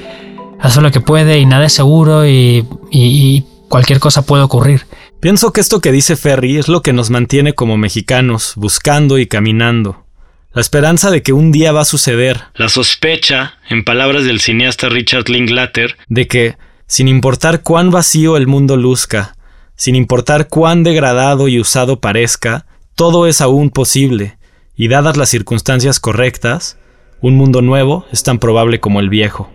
hace 0.59 0.81
lo 0.81 0.91
que 0.91 1.01
puede 1.01 1.39
y 1.39 1.45
nada 1.45 1.65
es 1.65 1.73
seguro 1.73 2.27
y, 2.27 2.65
y 2.91 3.43
cualquier 3.67 3.99
cosa 3.99 4.25
puede 4.25 4.43
ocurrir. 4.43 4.85
Pienso 5.19 5.51
que 5.51 5.61
esto 5.61 5.81
que 5.81 5.91
dice 5.91 6.15
Ferry 6.15 6.57
es 6.57 6.67
lo 6.67 6.81
que 6.81 6.93
nos 6.93 7.09
mantiene 7.09 7.53
como 7.53 7.77
mexicanos, 7.77 8.53
buscando 8.55 9.17
y 9.17 9.27
caminando. 9.27 10.05
La 10.53 10.61
esperanza 10.61 11.11
de 11.11 11.21
que 11.21 11.33
un 11.33 11.51
día 11.51 11.73
va 11.73 11.81
a 11.81 11.85
suceder. 11.85 12.43
La 12.55 12.69
sospecha, 12.69 13.55
en 13.69 13.83
palabras 13.83 14.23
del 14.23 14.39
cineasta 14.39 14.87
Richard 14.87 15.27
Linklater, 15.27 15.97
de 16.07 16.27
que, 16.27 16.57
sin 16.87 17.09
importar 17.09 17.61
cuán 17.61 17.91
vacío 17.91 18.37
el 18.37 18.47
mundo 18.47 18.77
luzca, 18.77 19.35
sin 19.75 19.95
importar 19.95 20.47
cuán 20.47 20.83
degradado 20.83 21.47
y 21.47 21.59
usado 21.59 21.99
parezca, 21.99 22.65
todo 22.95 23.27
es 23.27 23.41
aún 23.41 23.69
posible, 23.69 24.37
y 24.75 24.87
dadas 24.87 25.17
las 25.17 25.29
circunstancias 25.29 25.99
correctas, 25.99 26.77
un 27.21 27.35
mundo 27.35 27.61
nuevo 27.61 28.05
es 28.11 28.23
tan 28.23 28.39
probable 28.39 28.79
como 28.79 28.99
el 28.99 29.09
viejo. 29.09 29.49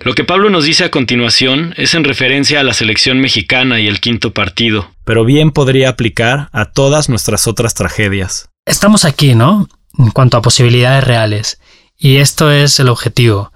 Lo 0.00 0.14
que 0.14 0.24
Pablo 0.24 0.50
nos 0.50 0.64
dice 0.64 0.84
a 0.84 0.90
continuación 0.90 1.72
es 1.76 1.94
en 1.94 2.04
referencia 2.04 2.60
a 2.60 2.64
la 2.64 2.74
selección 2.74 3.20
mexicana 3.20 3.80
y 3.80 3.86
el 3.86 4.00
quinto 4.00 4.32
partido, 4.32 4.90
pero 5.04 5.24
bien 5.24 5.50
podría 5.50 5.88
aplicar 5.88 6.48
a 6.52 6.66
todas 6.66 7.08
nuestras 7.08 7.46
otras 7.46 7.74
tragedias. 7.74 8.48
Estamos 8.66 9.04
aquí, 9.04 9.34
¿no? 9.34 9.68
En 9.98 10.10
cuanto 10.10 10.36
a 10.36 10.42
posibilidades 10.42 11.04
reales, 11.04 11.60
y 11.96 12.16
esto 12.16 12.50
es 12.50 12.78
el 12.80 12.88
objetivo. 12.88 13.52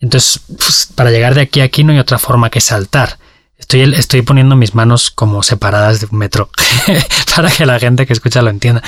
Entonces, 0.00 0.42
pues, 0.48 0.88
para 0.94 1.10
llegar 1.10 1.34
de 1.34 1.42
aquí 1.42 1.60
a 1.60 1.64
aquí 1.64 1.84
no 1.84 1.92
hay 1.92 1.98
otra 1.98 2.18
forma 2.18 2.50
que 2.50 2.60
saltar. 2.60 3.18
Estoy, 3.62 3.82
estoy 3.94 4.22
poniendo 4.22 4.56
mis 4.56 4.74
manos 4.74 5.12
como 5.12 5.44
separadas 5.44 6.00
de 6.00 6.08
un 6.10 6.18
metro 6.18 6.50
para 7.36 7.48
que 7.48 7.64
la 7.64 7.78
gente 7.78 8.06
que 8.06 8.12
escucha 8.12 8.42
lo 8.42 8.50
entienda. 8.50 8.82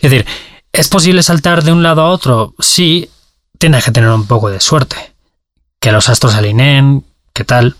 Es 0.00 0.08
decir, 0.08 0.24
¿es 0.72 0.88
posible 0.88 1.24
saltar 1.24 1.64
de 1.64 1.72
un 1.72 1.82
lado 1.82 2.02
a 2.02 2.10
otro? 2.10 2.54
Sí, 2.60 3.10
tienes 3.58 3.84
que 3.84 3.90
tener 3.90 4.08
un 4.08 4.28
poco 4.28 4.48
de 4.48 4.60
suerte. 4.60 5.14
Que 5.80 5.90
los 5.90 6.08
astros 6.08 6.36
alineen, 6.36 7.04
qué 7.32 7.42
tal, 7.44 7.74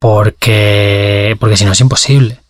porque, 0.00 1.36
porque 1.38 1.56
si 1.56 1.64
no 1.64 1.72
es 1.72 1.80
imposible. 1.80 2.40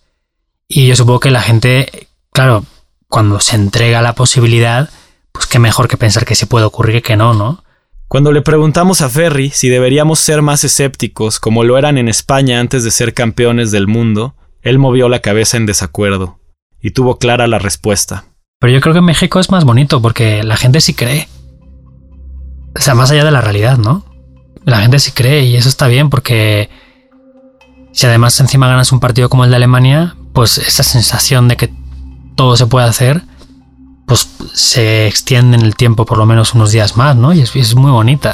Y 0.67 0.87
yo 0.87 0.97
supongo 0.97 1.21
que 1.21 1.31
la 1.31 1.43
gente, 1.43 2.09
claro, 2.33 2.65
cuando 3.07 3.39
se 3.41 3.57
entrega 3.57 4.01
la 4.01 4.15
posibilidad, 4.15 4.89
pues 5.31 5.47
qué 5.47 5.59
mejor 5.59 5.89
que 5.89 5.99
pensar 5.99 6.25
que 6.25 6.37
se 6.37 6.47
puede 6.47 6.65
ocurrir 6.65 7.03
que 7.03 7.17
no, 7.17 7.35
¿no? 7.35 7.63
Cuando 8.11 8.33
le 8.33 8.43
preguntamos 8.43 9.03
a 9.03 9.09
Ferry 9.09 9.51
si 9.51 9.69
deberíamos 9.69 10.19
ser 10.19 10.43
más 10.43 10.65
escépticos 10.65 11.39
como 11.39 11.63
lo 11.63 11.79
eran 11.79 11.97
en 11.97 12.09
España 12.09 12.59
antes 12.59 12.83
de 12.83 12.91
ser 12.91 13.15
campeones 13.15 13.71
del 13.71 13.87
mundo, 13.87 14.35
él 14.63 14.81
movió 14.81 15.09
la 15.09 15.21
cabeza 15.21 15.57
en 15.57 15.65
desacuerdo 15.65 16.41
y 16.83 16.91
tuvo 16.91 17.19
clara 17.19 17.47
la 17.47 17.61
respuesta. 17.61 18.25
Pero 18.59 18.73
yo 18.73 18.81
creo 18.81 18.95
que 18.95 19.01
México 19.01 19.39
es 19.39 19.53
más 19.53 19.65
bonito 19.65 20.03
porque 20.03 20.43
la 20.43 20.57
gente 20.57 20.81
sí 20.81 20.93
cree. 20.93 21.29
O 22.77 22.81
sea, 22.81 22.97
más 22.97 23.13
allá 23.13 23.25
de 23.25 23.31
la 23.31 23.43
realidad, 23.43 23.79
¿no? 23.79 24.05
La 24.65 24.81
gente 24.81 24.99
sí 24.99 25.13
cree 25.13 25.45
y 25.45 25.55
eso 25.55 25.69
está 25.69 25.87
bien 25.87 26.11
porque 26.11 26.69
si 27.93 28.07
además 28.07 28.41
encima 28.41 28.67
ganas 28.67 28.91
un 28.91 28.99
partido 28.99 29.29
como 29.29 29.45
el 29.45 29.51
de 29.51 29.57
Alemania, 29.57 30.17
pues 30.33 30.59
esa 30.59 30.83
sensación 30.83 31.47
de 31.47 31.57
que 31.57 31.73
todo 32.35 32.57
se 32.57 32.67
puede 32.67 32.89
hacer, 32.89 33.23
pues 34.11 34.29
se 34.55 35.07
extiende 35.07 35.57
en 35.57 35.63
el 35.63 35.77
tiempo 35.77 36.05
por 36.05 36.19
lo 36.19 36.27
menos 36.27 36.53
unos 36.55 36.73
días 36.73 36.97
más, 36.97 37.15
¿no? 37.15 37.33
Y 37.33 37.43
es, 37.43 37.77
muy 37.77 37.93
bonita. 37.93 38.33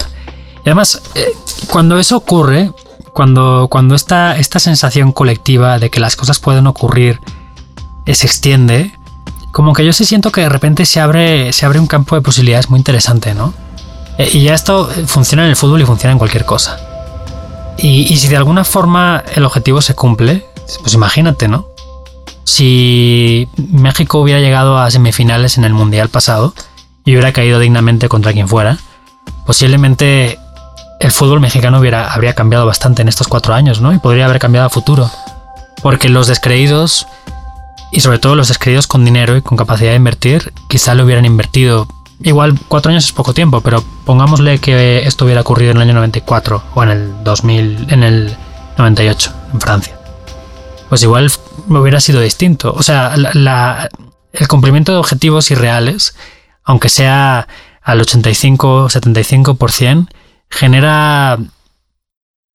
Y 0.65 0.71
además, 0.71 1.03
eh, 1.15 1.27
cuando 1.69 1.99
eso 1.99 2.17
ocurre, 2.17 2.73
cuando, 3.13 3.69
cuando 3.71 3.95
esta, 3.95 4.39
esta 4.39 4.59
sensación 4.59 5.13
colectiva 5.13 5.79
de 5.79 5.91
que 5.91 6.01
las 6.01 6.17
cosas 6.17 6.39
pueden 6.39 6.67
ocurrir 6.67 7.21
eh, 8.07 8.15
se 8.15 8.27
extiende, 8.27 8.99
como 9.53 9.75
que 9.75 9.85
yo 9.85 9.93
sí 9.93 10.07
siento 10.07 10.33
que 10.33 10.41
de 10.41 10.49
repente 10.49 10.87
se 10.87 10.99
abre, 10.99 11.53
se 11.53 11.67
abre 11.67 11.79
un 11.79 11.87
campo 11.87 12.15
de 12.15 12.23
posibilidades 12.23 12.71
muy 12.71 12.79
interesante, 12.79 13.35
¿no? 13.35 13.53
Eh, 14.17 14.31
y 14.33 14.45
ya 14.45 14.55
esto 14.55 14.89
funciona 15.07 15.45
en 15.45 15.51
el 15.51 15.57
fútbol 15.57 15.83
y 15.83 15.85
funciona 15.85 16.13
en 16.13 16.19
cualquier 16.19 16.47
cosa. 16.47 16.81
Y, 17.77 18.11
y 18.11 18.17
si 18.17 18.29
de 18.29 18.39
alguna 18.39 18.65
forma 18.65 19.23
el 19.35 19.45
objetivo 19.45 19.83
se 19.83 19.95
cumple, 19.95 20.47
pues 20.81 20.95
imagínate, 20.95 21.49
¿no? 21.49 21.69
Si 22.47 23.49
México 23.57 24.21
hubiera 24.21 24.41
llegado 24.41 24.79
a 24.79 24.91
semifinales 24.91 25.59
en 25.59 25.65
el 25.65 25.75
Mundial 25.75 26.09
pasado 26.09 26.55
y 27.05 27.13
hubiera 27.13 27.33
caído 27.33 27.59
dignamente 27.59 28.09
contra 28.09 28.33
quien 28.33 28.49
fuera, 28.49 28.79
posiblemente 29.45 30.39
el 31.01 31.11
fútbol 31.13 31.41
mexicano 31.41 31.81
hubiera, 31.81 32.15
habría 32.15 32.35
cambiado 32.35 32.65
bastante 32.65 33.03
en 33.03 33.09
estos 33.09 33.27
cuatro 33.27 33.53
años, 33.53 33.81
¿no? 33.81 33.93
Y 33.93 33.99
podría 33.99 34.27
haber 34.27 34.39
cambiado 34.39 34.69
a 34.69 34.71
futuro. 34.71 35.11
Porque 35.83 36.09
los 36.09 36.29
descreídos, 36.29 37.07
y 37.91 38.01
sobre 38.01 38.21
todo 38.21 38.37
los 38.37 38.49
descreídos 38.49 38.87
con 38.87 39.05
dinero 39.05 39.37
y 39.37 39.43
con 39.43 39.59
capacidad 39.59 39.91
de 39.91 39.97
invertir, 39.97 40.55
quizá 40.69 40.95
lo 40.95 41.05
hubieran 41.05 41.27
invertido 41.27 41.89
igual 42.23 42.59
cuatro 42.69 42.91
años 42.91 43.05
es 43.05 43.13
poco 43.13 43.35
tiempo, 43.35 43.61
pero 43.61 43.85
pongámosle 44.05 44.59
que 44.59 45.07
esto 45.07 45.25
hubiera 45.25 45.41
ocurrido 45.41 45.73
en 45.73 45.79
el 45.79 45.83
año 45.83 45.95
94 45.95 46.63
o 46.75 46.83
en 46.83 46.89
el 46.91 47.25
2000, 47.25 47.87
en 47.91 48.03
el 48.03 48.37
98, 48.79 49.33
en 49.53 49.61
Francia. 49.61 49.96
Pues 50.89 51.03
igual 51.03 51.31
hubiera 51.69 52.01
sido 52.01 52.21
distinto. 52.21 52.73
O 52.73 52.83
sea, 52.83 53.15
el 54.33 54.49
cumplimiento 54.49 54.93
de 54.93 54.99
objetivos 54.99 55.51
irreales, 55.51 56.15
aunque 56.65 56.89
sea 56.89 57.49
al 57.83 58.01
85-75%, 58.01 60.09
genera 60.51 61.39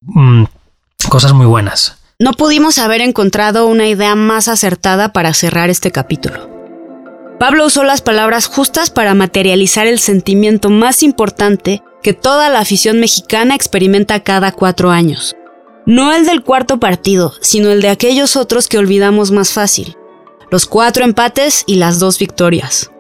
mm, 0.02 0.44
cosas 1.10 1.34
muy 1.34 1.46
buenas. 1.46 1.98
No 2.20 2.34
pudimos 2.34 2.78
haber 2.78 3.02
encontrado 3.02 3.66
una 3.66 3.88
idea 3.88 4.16
más 4.16 4.48
acertada 4.48 5.12
para 5.12 5.34
cerrar 5.34 5.70
este 5.70 5.92
capítulo. 5.92 6.50
Pablo 7.40 7.66
usó 7.66 7.84
las 7.84 8.02
palabras 8.02 8.46
justas 8.46 8.92
para 8.92 9.16
materializar 9.16 9.88
el 9.88 9.98
sentimiento 9.98 10.70
más 10.70 11.02
importante 11.02 11.82
que 12.04 12.14
toda 12.14 12.50
la 12.50 12.60
afición 12.60 13.00
mexicana 13.00 13.56
experimenta 13.56 14.20
cada 14.20 14.52
cuatro 14.52 14.92
años. 14.92 15.36
No 15.86 16.14
el 16.14 16.26
del 16.26 16.44
cuarto 16.44 16.80
partido, 16.80 17.34
sino 17.42 17.72
el 17.72 17.82
de 17.82 17.90
aquellos 17.90 18.36
otros 18.36 18.68
que 18.68 18.78
olvidamos 18.78 19.32
más 19.32 19.52
fácil. 19.52 19.98
Los 20.52 20.68
cuatro 20.68 21.04
empates 21.04 21.64
y 21.66 21.76
las 21.76 21.98
dos 21.98 22.20
victorias. 22.20 22.92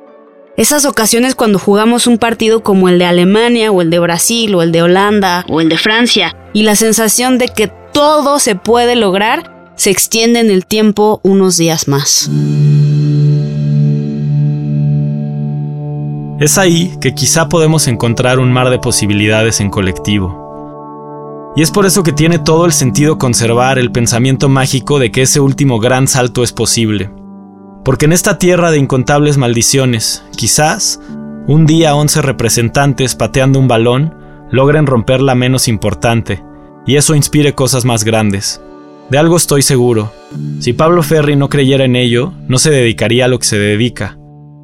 Esas 0.57 0.85
ocasiones 0.85 1.35
cuando 1.35 1.59
jugamos 1.59 2.07
un 2.07 2.17
partido 2.17 2.63
como 2.63 2.89
el 2.89 2.97
de 2.97 3.05
Alemania 3.05 3.71
o 3.71 3.81
el 3.81 3.89
de 3.89 3.99
Brasil 3.99 4.55
o 4.55 4.63
el 4.63 4.71
de 4.71 4.81
Holanda 4.81 5.45
o 5.47 5.61
el 5.61 5.69
de 5.69 5.77
Francia 5.77 6.35
y 6.53 6.63
la 6.63 6.75
sensación 6.75 7.37
de 7.37 7.49
que 7.49 7.67
todo 7.93 8.39
se 8.39 8.55
puede 8.55 8.95
lograr 8.95 9.71
se 9.75 9.91
extiende 9.91 10.39
en 10.39 10.49
el 10.49 10.65
tiempo 10.65 11.21
unos 11.23 11.57
días 11.57 11.87
más. 11.87 12.29
Es 16.39 16.57
ahí 16.57 16.95
que 16.99 17.13
quizá 17.13 17.47
podemos 17.47 17.87
encontrar 17.87 18.39
un 18.39 18.51
mar 18.51 18.71
de 18.71 18.79
posibilidades 18.79 19.59
en 19.59 19.69
colectivo. 19.69 20.40
Y 21.55 21.61
es 21.61 21.71
por 21.71 21.85
eso 21.85 22.01
que 22.03 22.13
tiene 22.13 22.39
todo 22.39 22.65
el 22.65 22.71
sentido 22.71 23.17
conservar 23.17 23.77
el 23.77 23.91
pensamiento 23.91 24.47
mágico 24.47 24.99
de 24.99 25.11
que 25.11 25.23
ese 25.23 25.41
último 25.41 25.79
gran 25.79 26.07
salto 26.07 26.43
es 26.43 26.53
posible. 26.53 27.11
Porque 27.83 28.05
en 28.05 28.13
esta 28.13 28.37
tierra 28.37 28.71
de 28.71 28.77
incontables 28.77 29.37
maldiciones, 29.37 30.23
quizás, 30.37 31.01
un 31.47 31.65
día 31.65 31.93
11 31.95 32.21
representantes 32.21 33.15
pateando 33.15 33.59
un 33.59 33.67
balón 33.67 34.15
logren 34.49 34.85
romper 34.85 35.21
la 35.21 35.35
menos 35.35 35.67
importante, 35.67 36.41
y 36.85 36.95
eso 36.95 37.15
inspire 37.15 37.53
cosas 37.53 37.83
más 37.83 38.05
grandes. 38.05 38.61
De 39.09 39.17
algo 39.17 39.35
estoy 39.35 39.61
seguro. 39.61 40.13
Si 40.59 40.71
Pablo 40.71 41.03
Ferri 41.03 41.35
no 41.35 41.49
creyera 41.49 41.83
en 41.83 41.97
ello, 41.97 42.33
no 42.47 42.59
se 42.59 42.71
dedicaría 42.71 43.25
a 43.25 43.27
lo 43.27 43.39
que 43.39 43.47
se 43.47 43.59
dedica. 43.59 44.17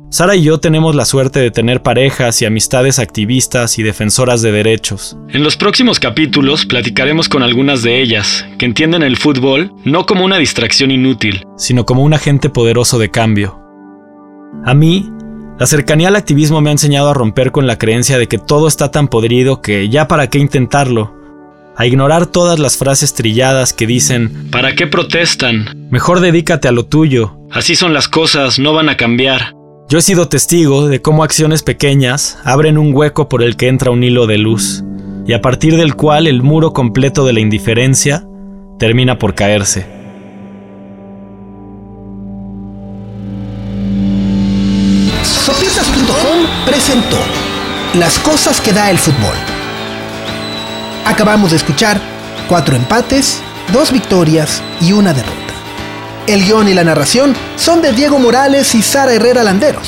Sara 0.09 0.37
y 0.37 0.43
yo 0.43 0.57
tenemos 0.59 0.95
la 0.95 1.03
suerte 1.03 1.41
de 1.41 1.51
tener 1.51 1.83
parejas 1.83 2.41
y 2.41 2.45
amistades 2.45 2.97
activistas 2.97 3.77
y 3.77 3.83
defensoras 3.83 4.41
de 4.41 4.53
derechos. 4.53 5.17
En 5.29 5.43
los 5.43 5.57
próximos 5.57 5.99
capítulos 5.99 6.65
platicaremos 6.65 7.27
con 7.27 7.43
algunas 7.43 7.83
de 7.83 8.01
ellas, 8.01 8.45
que 8.57 8.65
entienden 8.65 9.03
el 9.03 9.17
fútbol 9.17 9.73
no 9.83 10.05
como 10.05 10.23
una 10.23 10.37
distracción 10.37 10.91
inútil, 10.91 11.43
sino 11.57 11.85
como 11.85 12.03
un 12.03 12.13
agente 12.13 12.49
poderoso 12.49 12.99
de 12.99 13.11
cambio. 13.11 13.59
A 14.65 14.73
mí, 14.73 15.11
la 15.59 15.65
cercanía 15.65 16.07
al 16.07 16.15
activismo 16.15 16.61
me 16.61 16.69
ha 16.69 16.71
enseñado 16.71 17.09
a 17.09 17.13
romper 17.13 17.51
con 17.51 17.67
la 17.67 17.77
creencia 17.77 18.17
de 18.17 18.27
que 18.27 18.37
todo 18.37 18.69
está 18.69 18.91
tan 18.91 19.09
podrido 19.09 19.61
que 19.61 19.89
ya 19.89 20.07
para 20.07 20.29
qué 20.29 20.39
intentarlo, 20.39 21.17
a 21.75 21.85
ignorar 21.85 22.27
todas 22.27 22.59
las 22.59 22.77
frases 22.77 23.13
trilladas 23.13 23.73
que 23.73 23.85
dicen 23.85 24.49
¿Para 24.51 24.73
qué 24.73 24.87
protestan? 24.87 25.89
Mejor 25.91 26.21
dedícate 26.21 26.69
a 26.69 26.71
lo 26.71 26.85
tuyo. 26.85 27.37
Así 27.51 27.75
son 27.75 27.93
las 27.93 28.07
cosas, 28.07 28.57
no 28.57 28.73
van 28.73 28.87
a 28.89 28.97
cambiar. 28.97 29.56
Yo 29.89 29.99
he 29.99 30.01
sido 30.01 30.27
testigo 30.27 30.89
de 30.89 31.01
cómo 31.01 31.23
acciones 31.23 31.63
pequeñas 31.63 32.37
abren 32.43 32.77
un 32.77 32.93
hueco 32.93 33.29
por 33.29 33.41
el 33.41 33.55
que 33.55 33.69
entra 33.69 33.89
un 33.89 34.03
hilo 34.03 34.27
de 34.27 34.37
luz, 34.37 34.83
y 35.25 35.31
a 35.31 35.41
partir 35.41 35.77
del 35.77 35.95
cual 35.95 36.27
el 36.27 36.43
muro 36.43 36.73
completo 36.73 37.25
de 37.25 37.31
la 37.31 37.39
indiferencia 37.39 38.27
termina 38.79 39.17
por 39.17 39.33
caerse. 39.33 39.85
Sopitas.com 45.23 46.65
presentó 46.65 47.17
Las 47.93 48.19
cosas 48.19 48.59
que 48.59 48.73
da 48.73 48.91
el 48.91 48.97
fútbol. 48.97 49.37
Acabamos 51.05 51.51
de 51.51 51.57
escuchar 51.57 52.01
cuatro 52.49 52.75
empates, 52.75 53.41
dos 53.71 53.93
victorias 53.93 54.61
y 54.81 54.91
una 54.91 55.13
derrota. 55.13 55.46
El 56.27 56.43
guion 56.43 56.67
y 56.67 56.73
la 56.73 56.83
narración 56.83 57.33
son 57.55 57.81
de 57.81 57.93
Diego 57.93 58.19
Morales 58.19 58.75
y 58.75 58.81
Sara 58.81 59.13
Herrera 59.13 59.43
Landeros. 59.43 59.87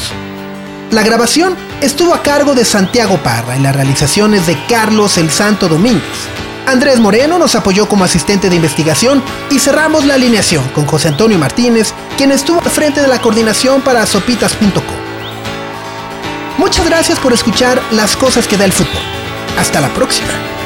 La 0.89 1.03
grabación 1.03 1.57
estuvo 1.81 2.13
a 2.13 2.23
cargo 2.23 2.55
de 2.55 2.63
Santiago 2.63 3.17
Parra 3.17 3.57
y 3.57 3.59
las 3.59 3.75
realizaciones 3.75 4.47
de 4.47 4.57
Carlos 4.67 5.17
El 5.17 5.29
Santo 5.29 5.67
Domínguez. 5.67 6.01
Andrés 6.65 6.99
Moreno 7.01 7.37
nos 7.39 7.55
apoyó 7.55 7.89
como 7.89 8.05
asistente 8.05 8.49
de 8.49 8.55
investigación 8.55 9.21
y 9.49 9.59
cerramos 9.59 10.05
la 10.05 10.13
alineación 10.13 10.65
con 10.69 10.85
José 10.85 11.09
Antonio 11.09 11.37
Martínez, 11.37 11.93
quien 12.15 12.31
estuvo 12.31 12.61
al 12.61 12.69
frente 12.69 13.01
de 13.01 13.09
la 13.09 13.19
coordinación 13.19 13.81
para 13.81 14.05
sopitas.com. 14.05 14.81
Muchas 16.57 16.85
gracias 16.85 17.19
por 17.19 17.33
escuchar 17.33 17.81
las 17.91 18.15
cosas 18.15 18.47
que 18.47 18.55
da 18.55 18.63
el 18.63 18.71
fútbol. 18.71 19.01
Hasta 19.57 19.81
la 19.81 19.93
próxima. 19.93 20.58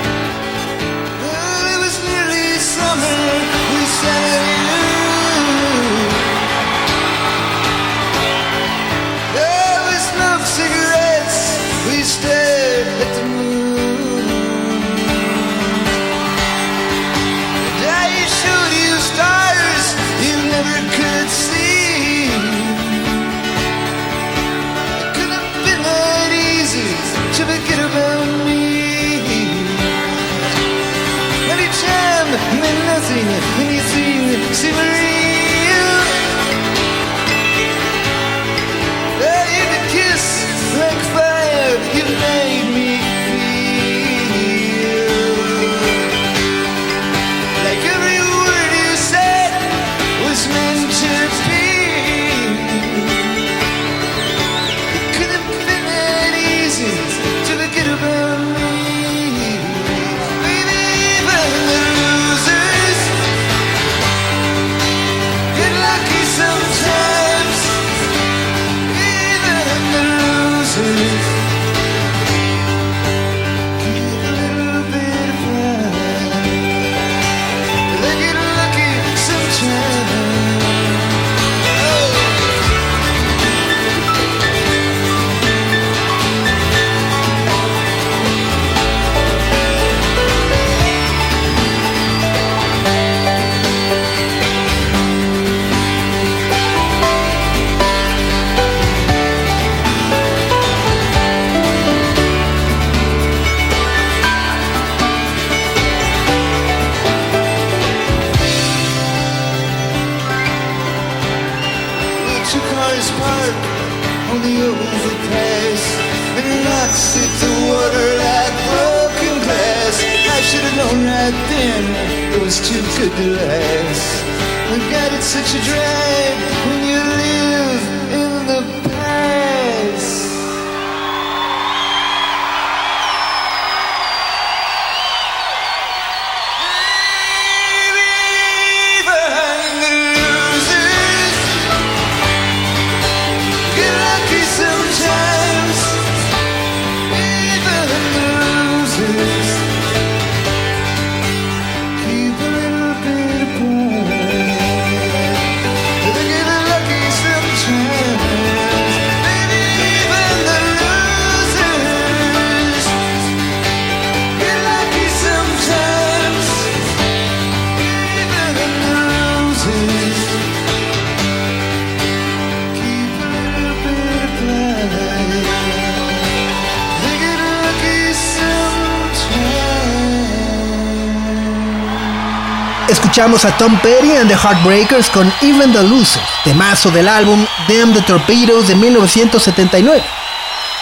Escuchamos 183.13 183.45
a 183.45 183.55
Tom 183.57 183.79
Petty 183.83 184.13
and 184.13 184.27
the 184.27 184.35
Heartbreakers 184.35 185.07
con 185.11 185.31
Even 185.41 185.71
the 185.71 185.83
Losers, 185.83 186.27
temazo 186.43 186.89
del 186.89 187.07
álbum 187.07 187.45
Damn 187.67 187.93
the 187.93 188.01
Torpedoes 188.01 188.67
de 188.67 188.73
1979. 188.73 190.03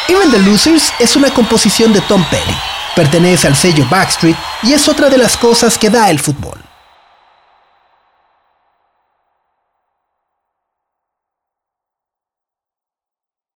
Even 0.07 0.31
the 0.31 0.39
Losers 0.39 0.93
es 0.97 1.17
una 1.17 1.29
composición 1.29 1.91
de 1.91 1.99
Tom 1.99 2.23
Petty, 2.31 2.55
pertenece 2.95 3.47
al 3.47 3.57
sello 3.57 3.85
Backstreet 3.91 4.37
y 4.63 4.71
es 4.71 4.87
otra 4.87 5.09
de 5.09 5.17
las 5.17 5.35
cosas 5.35 5.77
que 5.77 5.89
da 5.89 6.09
el 6.09 6.21
fútbol. 6.21 6.50